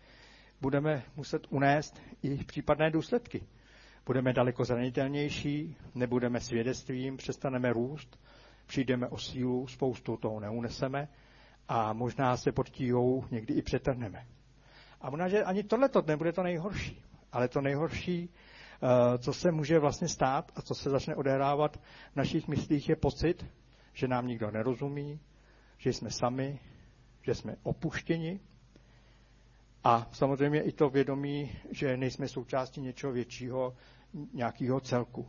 budeme 0.61 1.03
muset 1.17 1.47
unést 1.51 2.03
i 2.23 2.45
případné 2.45 2.91
důsledky. 2.91 3.47
Budeme 4.07 4.33
daleko 4.33 4.65
zranitelnější, 4.65 5.77
nebudeme 5.95 6.41
svědectvím, 6.41 7.17
přestaneme 7.17 7.73
růst, 7.73 8.19
přijdeme 8.67 9.09
o 9.09 9.19
sílu, 9.19 9.67
spoustu 9.67 10.17
toho 10.17 10.41
neuneseme 10.41 11.09
a 11.69 11.93
možná 11.93 12.37
se 12.37 12.53
pod 12.53 12.69
tíhou 12.69 13.25
někdy 13.31 13.55
i 13.55 13.63
přetrhneme. 13.63 14.27
A 15.03 15.11
možná, 15.11 15.29
že 15.29 15.45
ani 15.45 15.63
tohle 15.63 15.91
nebude 16.07 16.33
to 16.33 16.43
nejhorší. 16.43 17.03
Ale 17.33 17.49
to 17.49 17.61
nejhorší, 17.61 18.31
eh, 18.83 19.19
co 19.19 19.33
se 19.33 19.53
může 19.53 19.79
vlastně 19.79 20.09
stát 20.09 20.53
a 20.57 20.63
co 20.63 20.75
se 20.75 20.91
začne 20.91 21.17
odehrávat 21.17 21.77
v 22.13 22.17
našich 22.17 22.49
myslích, 22.49 22.89
je 22.89 22.97
pocit, 22.97 23.47
že 23.93 24.09
nám 24.09 24.27
nikdo 24.27 24.51
nerozumí, 24.51 25.21
že 25.79 25.93
jsme 25.93 26.11
sami, 26.11 26.61
že 27.23 27.35
jsme 27.35 27.57
opuštěni 27.63 28.41
a 29.85 30.09
samozřejmě 30.13 30.63
i 30.63 30.73
to 30.73 30.89
vědomí, 30.91 31.53
že 31.71 31.97
nejsme 31.97 32.29
součástí 32.29 32.81
něčeho 32.81 33.13
většího, 33.13 33.77
nějakého 34.33 34.81
celku. 34.81 35.29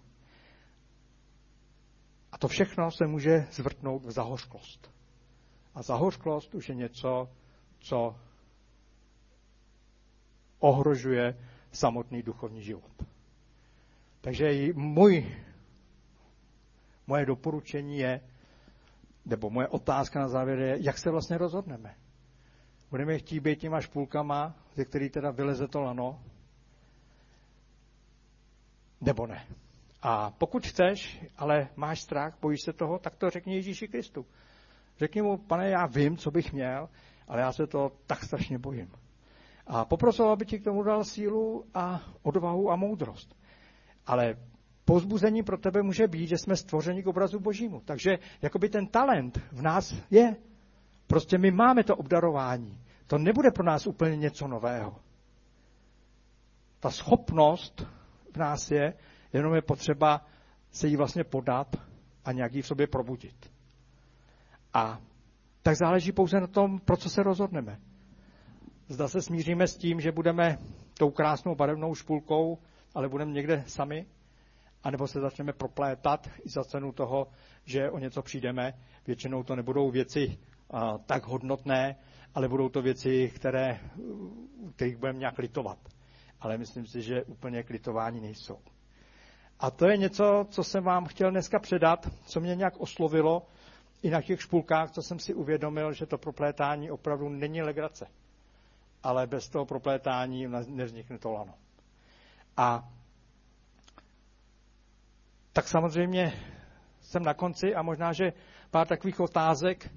A 2.31 2.37
to 2.37 2.47
všechno 2.47 2.91
se 2.91 3.07
může 3.07 3.47
zvrtnout 3.51 4.05
v 4.05 4.11
zahořklost. 4.11 4.91
A 5.75 5.81
zahořklost 5.81 6.55
už 6.55 6.69
je 6.69 6.75
něco, 6.75 7.29
co 7.79 8.15
ohrožuje 10.63 11.35
samotný 11.71 12.23
duchovní 12.23 12.61
život. 12.63 12.91
Takže 14.21 14.73
můj, 14.73 15.35
moje 17.07 17.25
doporučení 17.25 17.97
je, 17.97 18.21
nebo 19.25 19.49
moje 19.49 19.67
otázka 19.67 20.19
na 20.19 20.27
závěr 20.27 20.59
je, 20.59 20.77
jak 20.79 20.97
se 20.97 21.11
vlastně 21.11 21.37
rozhodneme. 21.37 21.95
Budeme 22.89 23.17
chtít 23.17 23.39
být 23.39 23.59
těma 23.59 23.81
špůlkama, 23.81 24.55
ze 24.75 24.85
který 24.85 25.09
teda 25.09 25.31
vyleze 25.31 25.67
to 25.67 25.81
lano, 25.81 26.23
nebo 29.01 29.27
ne. 29.27 29.47
A 30.01 30.31
pokud 30.31 30.67
chceš, 30.67 31.25
ale 31.37 31.67
máš 31.75 32.01
strach, 32.01 32.37
bojíš 32.41 32.61
se 32.61 32.73
toho, 32.73 32.99
tak 32.99 33.15
to 33.15 33.29
řekni 33.29 33.55
Ježíši 33.55 33.87
Kristu. 33.87 34.25
Řekni 34.99 35.21
mu, 35.21 35.37
pane, 35.37 35.69
já 35.69 35.85
vím, 35.85 36.17
co 36.17 36.31
bych 36.31 36.53
měl, 36.53 36.89
ale 37.27 37.41
já 37.41 37.51
se 37.51 37.67
to 37.67 37.91
tak 38.07 38.23
strašně 38.23 38.59
bojím. 38.59 39.02
A 39.67 39.85
poprosil, 39.85 40.29
aby 40.29 40.45
ti 40.45 40.59
k 40.59 40.63
tomu 40.63 40.83
dal 40.83 41.03
sílu 41.03 41.65
a 41.73 42.01
odvahu 42.21 42.71
a 42.71 42.75
moudrost. 42.75 43.35
Ale 44.05 44.35
pozbuzení 44.85 45.43
pro 45.43 45.57
tebe 45.57 45.83
může 45.83 46.07
být, 46.07 46.27
že 46.27 46.37
jsme 46.37 46.55
stvořeni 46.55 47.03
k 47.03 47.07
obrazu 47.07 47.39
božímu. 47.39 47.81
Takže 47.85 48.19
jakoby 48.41 48.69
ten 48.69 48.87
talent 48.87 49.37
v 49.51 49.61
nás 49.61 49.95
je. 50.11 50.35
Prostě 51.07 51.37
my 51.37 51.51
máme 51.51 51.83
to 51.83 51.95
obdarování. 51.95 52.79
To 53.07 53.17
nebude 53.17 53.51
pro 53.51 53.63
nás 53.63 53.87
úplně 53.87 54.17
něco 54.17 54.47
nového. 54.47 54.95
Ta 56.79 56.91
schopnost 56.91 57.87
v 58.33 58.37
nás 58.37 58.71
je, 58.71 58.93
jenom 59.33 59.55
je 59.55 59.61
potřeba 59.61 60.25
se 60.71 60.87
jí 60.87 60.95
vlastně 60.95 61.23
podat 61.23 61.75
a 62.25 62.31
nějak 62.31 62.53
ji 62.53 62.61
v 62.61 62.67
sobě 62.67 62.87
probudit. 62.87 63.51
A 64.73 64.99
tak 65.61 65.75
záleží 65.75 66.11
pouze 66.11 66.39
na 66.39 66.47
tom, 66.47 66.79
pro 66.79 66.97
co 66.97 67.09
se 67.09 67.23
rozhodneme. 67.23 67.79
Zda 68.87 69.07
se 69.07 69.21
smíříme 69.21 69.67
s 69.67 69.77
tím, 69.77 70.01
že 70.01 70.11
budeme 70.11 70.57
tou 70.97 71.11
krásnou 71.11 71.55
barevnou 71.55 71.95
špulkou, 71.95 72.57
ale 72.95 73.09
budeme 73.09 73.31
někde 73.31 73.63
sami, 73.67 74.05
anebo 74.83 75.07
se 75.07 75.19
začneme 75.19 75.53
proplétat 75.53 76.29
i 76.45 76.49
za 76.49 76.63
cenu 76.63 76.91
toho, 76.91 77.27
že 77.65 77.89
o 77.89 77.99
něco 77.99 78.21
přijdeme. 78.21 78.73
Většinou 79.07 79.43
to 79.43 79.55
nebudou 79.55 79.91
věci 79.91 80.37
a, 80.71 80.97
tak 80.97 81.23
hodnotné, 81.27 81.95
ale 82.35 82.47
budou 82.49 82.69
to 82.69 82.81
věci, 82.81 83.31
které, 83.35 83.79
kterých 84.75 84.97
budeme 84.97 85.19
nějak 85.19 85.37
litovat. 85.37 85.77
Ale 86.41 86.57
myslím 86.57 86.85
si, 86.87 87.01
že 87.01 87.23
úplně 87.23 87.63
k 87.63 87.69
litování 87.69 88.21
nejsou. 88.21 88.59
A 89.59 89.71
to 89.71 89.87
je 89.87 89.97
něco, 89.97 90.45
co 90.49 90.63
jsem 90.63 90.83
vám 90.83 91.05
chtěl 91.05 91.31
dneska 91.31 91.59
předat, 91.59 92.09
co 92.25 92.39
mě 92.39 92.55
nějak 92.55 92.73
oslovilo 92.77 93.47
i 94.01 94.09
na 94.09 94.21
těch 94.21 94.41
špulkách, 94.41 94.91
co 94.91 95.01
jsem 95.01 95.19
si 95.19 95.33
uvědomil, 95.33 95.93
že 95.93 96.05
to 96.05 96.17
proplétání 96.17 96.91
opravdu 96.91 97.29
není 97.29 97.61
legrace 97.61 98.07
ale 99.03 99.27
bez 99.27 99.49
toho 99.49 99.65
proplétání 99.65 100.47
nevznikne 100.67 101.17
to 101.17 101.31
lano. 101.31 101.53
A 102.57 102.89
tak 105.53 105.67
samozřejmě 105.67 106.33
jsem 107.01 107.23
na 107.23 107.33
konci 107.33 107.75
a 107.75 107.81
možná, 107.81 108.13
že 108.13 108.33
pár 108.71 108.87
takových 108.87 109.19
otázek, 109.19 109.91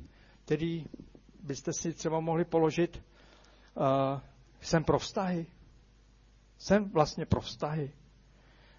který 0.44 0.84
byste 1.42 1.72
si 1.72 1.92
třeba 1.92 2.20
mohli 2.20 2.44
položit. 2.44 3.02
Uh, 3.74 4.20
jsem 4.60 4.84
pro 4.84 4.98
vztahy? 4.98 5.46
Jsem 6.58 6.90
vlastně 6.90 7.26
pro 7.26 7.40
vztahy? 7.40 7.92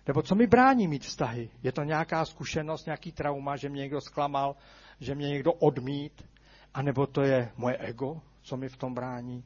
Nebo 0.08 0.22
co 0.22 0.36
mi 0.36 0.48
brání 0.48 0.88
mít 0.88 1.06
vztahy? 1.06 1.50
Je 1.63 1.72
to 1.72 1.84
nějaká 1.84 2.26
zkušenost, 2.26 2.86
nějaký 2.86 3.12
trauma, 3.12 3.56
že 3.56 3.70
mě 3.70 3.82
někdo 3.82 4.02
zklamal, 4.02 4.56
že 5.00 5.16
mě 5.16 5.30
někdo 5.30 5.54
odmít? 5.54 6.30
A 6.74 6.82
nebo 6.82 7.08
to 7.08 7.22
je 7.22 7.52
moje 7.58 7.78
ego, 7.78 8.22
co 8.42 8.58
mi 8.58 8.70
v 8.70 8.78
tom 8.78 8.94
brání? 8.94 9.44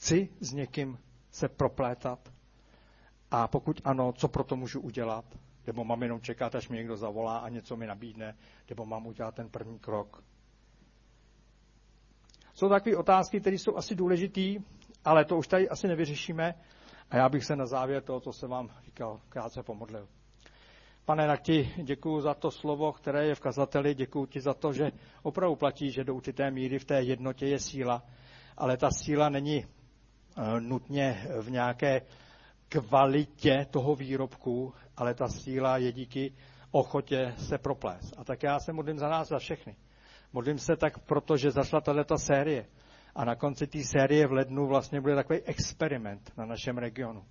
Chci 0.00 0.28
s 0.40 0.52
někým 0.52 0.98
se 1.30 1.48
proplétat? 1.48 2.32
A 3.30 3.48
pokud 3.48 3.80
ano, 3.84 4.12
co 4.12 4.28
pro 4.28 4.44
to 4.44 4.56
můžu 4.56 4.80
udělat? 4.80 5.24
Nebo 5.66 5.84
mám 5.84 6.02
jenom 6.02 6.20
čekat, 6.20 6.54
až 6.54 6.68
mi 6.68 6.76
někdo 6.76 6.96
zavolá 6.96 7.38
a 7.38 7.48
něco 7.48 7.76
mi 7.76 7.86
nabídne? 7.86 8.36
Nebo 8.68 8.86
mám 8.86 9.06
udělat 9.06 9.34
ten 9.34 9.48
první 9.48 9.78
krok? 9.78 10.24
Jsou 12.54 12.68
takové 12.68 12.96
otázky, 12.96 13.40
které 13.40 13.56
jsou 13.58 13.76
asi 13.76 13.94
důležitý, 13.94 14.58
ale 15.04 15.24
to 15.24 15.36
už 15.36 15.48
tady 15.48 15.68
asi 15.68 15.88
nevyřešíme. 15.88 16.54
A 17.10 17.16
já 17.16 17.28
bych 17.28 17.44
se 17.44 17.56
na 17.56 17.66
závěr 17.66 18.02
toho, 18.02 18.20
co 18.20 18.32
jsem 18.32 18.50
vám 18.50 18.70
říkal, 18.84 19.20
krátce 19.28 19.62
pomodlil. 19.62 20.08
Pane, 21.04 21.26
tak 21.26 21.42
ti 21.42 21.74
děkuji 21.82 22.20
za 22.20 22.34
to 22.34 22.50
slovo, 22.50 22.92
které 22.92 23.26
je 23.26 23.34
v 23.34 23.40
kazateli, 23.40 23.94
děkuji 23.94 24.26
ti 24.26 24.40
za 24.40 24.54
to, 24.54 24.72
že 24.72 24.92
opravdu 25.22 25.56
platí, 25.56 25.90
že 25.90 26.04
do 26.04 26.14
určité 26.14 26.50
míry 26.50 26.78
v 26.78 26.84
té 26.84 27.02
jednotě 27.02 27.46
je 27.46 27.58
síla, 27.58 28.02
ale 28.56 28.76
ta 28.76 28.90
síla 28.90 29.28
není 29.28 29.66
nutně 30.60 31.26
v 31.40 31.50
nějaké 31.50 32.02
kvalitě 32.68 33.66
toho 33.70 33.94
výrobku, 33.94 34.74
ale 34.96 35.14
ta 35.14 35.28
síla 35.28 35.78
je 35.78 35.92
díky 35.92 36.32
ochotě 36.70 37.34
se 37.38 37.58
proplést. 37.58 38.14
A 38.18 38.24
tak 38.24 38.42
já 38.42 38.60
se 38.60 38.72
modlím 38.72 38.98
za 38.98 39.08
nás, 39.08 39.28
za 39.28 39.38
všechny. 39.38 39.76
Modlím 40.32 40.58
se 40.58 40.76
tak, 40.76 40.98
protože 40.98 41.50
zašla 41.50 41.80
tato 41.80 42.18
série. 42.18 42.66
A 43.14 43.24
na 43.24 43.34
konci 43.34 43.66
té 43.66 43.84
série 43.84 44.26
v 44.26 44.32
lednu 44.32 44.66
vlastně 44.66 45.00
bude 45.00 45.14
takový 45.14 45.40
experiment 45.40 46.32
na 46.36 46.46
našem 46.46 46.78
regionu. 46.78 47.24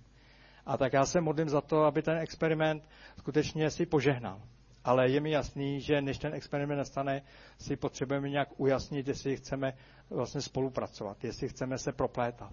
A 0.66 0.76
tak 0.76 0.92
já 0.92 1.04
se 1.04 1.20
modlím 1.20 1.48
za 1.48 1.60
to, 1.60 1.84
aby 1.84 2.02
ten 2.02 2.18
experiment 2.18 2.88
skutečně 3.18 3.70
si 3.70 3.86
požehnal. 3.86 4.42
Ale 4.84 5.10
je 5.10 5.20
mi 5.20 5.30
jasný, 5.30 5.80
že 5.80 6.00
než 6.02 6.18
ten 6.18 6.34
experiment 6.34 6.78
nastane, 6.78 7.22
si 7.58 7.76
potřebujeme 7.76 8.28
nějak 8.28 8.48
ujasnit, 8.56 9.08
jestli 9.08 9.36
chceme 9.36 9.72
vlastně 10.10 10.40
spolupracovat, 10.40 11.24
jestli 11.24 11.48
chceme 11.48 11.78
se 11.78 11.92
proplétat. 11.92 12.52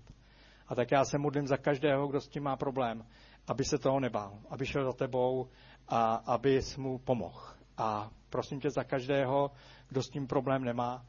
A 0.68 0.76
tak 0.76 0.92
já 0.92 1.06
se 1.06 1.18
modlím 1.18 1.48
za 1.48 1.58
každého, 1.58 2.08
kdo 2.08 2.22
s 2.22 2.28
tím 2.28 2.44
má 2.44 2.56
problém, 2.56 3.06
aby 3.48 3.64
se 3.66 3.78
toho 3.78 4.00
nebál, 4.00 4.40
aby 4.50 4.66
šel 4.66 4.86
za 4.86 4.94
tebou 4.94 5.48
a 5.88 6.16
aby 6.16 6.62
mu 6.78 6.98
pomohl. 6.98 7.42
A 7.78 8.10
prosím 8.30 8.60
tě 8.60 8.70
za 8.72 8.84
každého, 8.84 9.52
kdo 9.90 10.04
s 10.04 10.10
tím 10.10 10.28
problém 10.28 10.64
nemá 10.64 11.06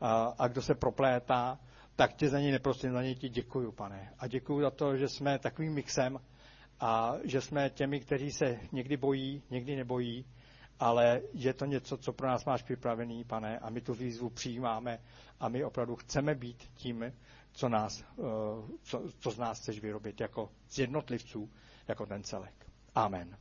a, 0.00 0.34
a 0.38 0.48
kdo 0.48 0.62
se 0.62 0.74
proplétá, 0.74 1.58
tak 1.96 2.12
tě 2.14 2.28
za 2.28 2.40
něj 2.40 2.52
neprosím, 2.52 2.92
za 2.92 3.02
něj 3.02 3.14
ti 3.14 3.28
děkuju, 3.28 3.72
pane. 3.72 4.14
A 4.18 4.26
děkuju 4.26 4.60
za 4.60 4.70
to, 4.70 4.96
že 4.96 5.08
jsme 5.08 5.38
takovým 5.38 5.72
mixem 5.74 6.18
a 6.80 7.14
že 7.24 7.40
jsme 7.40 7.70
těmi, 7.70 8.00
kteří 8.00 8.30
se 8.30 8.58
někdy 8.72 8.96
bojí, 8.96 9.42
někdy 9.50 9.76
nebojí, 9.76 10.24
ale 10.80 11.20
je 11.32 11.54
to 11.54 11.64
něco, 11.64 11.96
co 11.96 12.12
pro 12.12 12.28
nás 12.28 12.44
máš 12.44 12.62
připravený, 12.62 13.24
pane, 13.24 13.58
a 13.58 13.70
my 13.70 13.80
tu 13.80 13.94
výzvu 13.94 14.30
přijímáme 14.30 14.98
a 15.40 15.48
my 15.48 15.64
opravdu 15.64 15.96
chceme 15.96 16.34
být 16.34 16.56
tím, 16.74 17.12
co, 17.52 17.68
nás, 17.68 18.00
eh, 18.02 18.22
co, 18.82 19.02
co 19.18 19.30
z 19.30 19.38
nás 19.38 19.58
chceš 19.60 19.80
vyrobit 19.80 20.20
jako 20.20 20.50
z 20.68 20.78
jednotlivců, 20.78 21.50
jako 21.88 22.06
ten 22.06 22.22
celek. 22.24 22.66
Amen. 22.94 23.38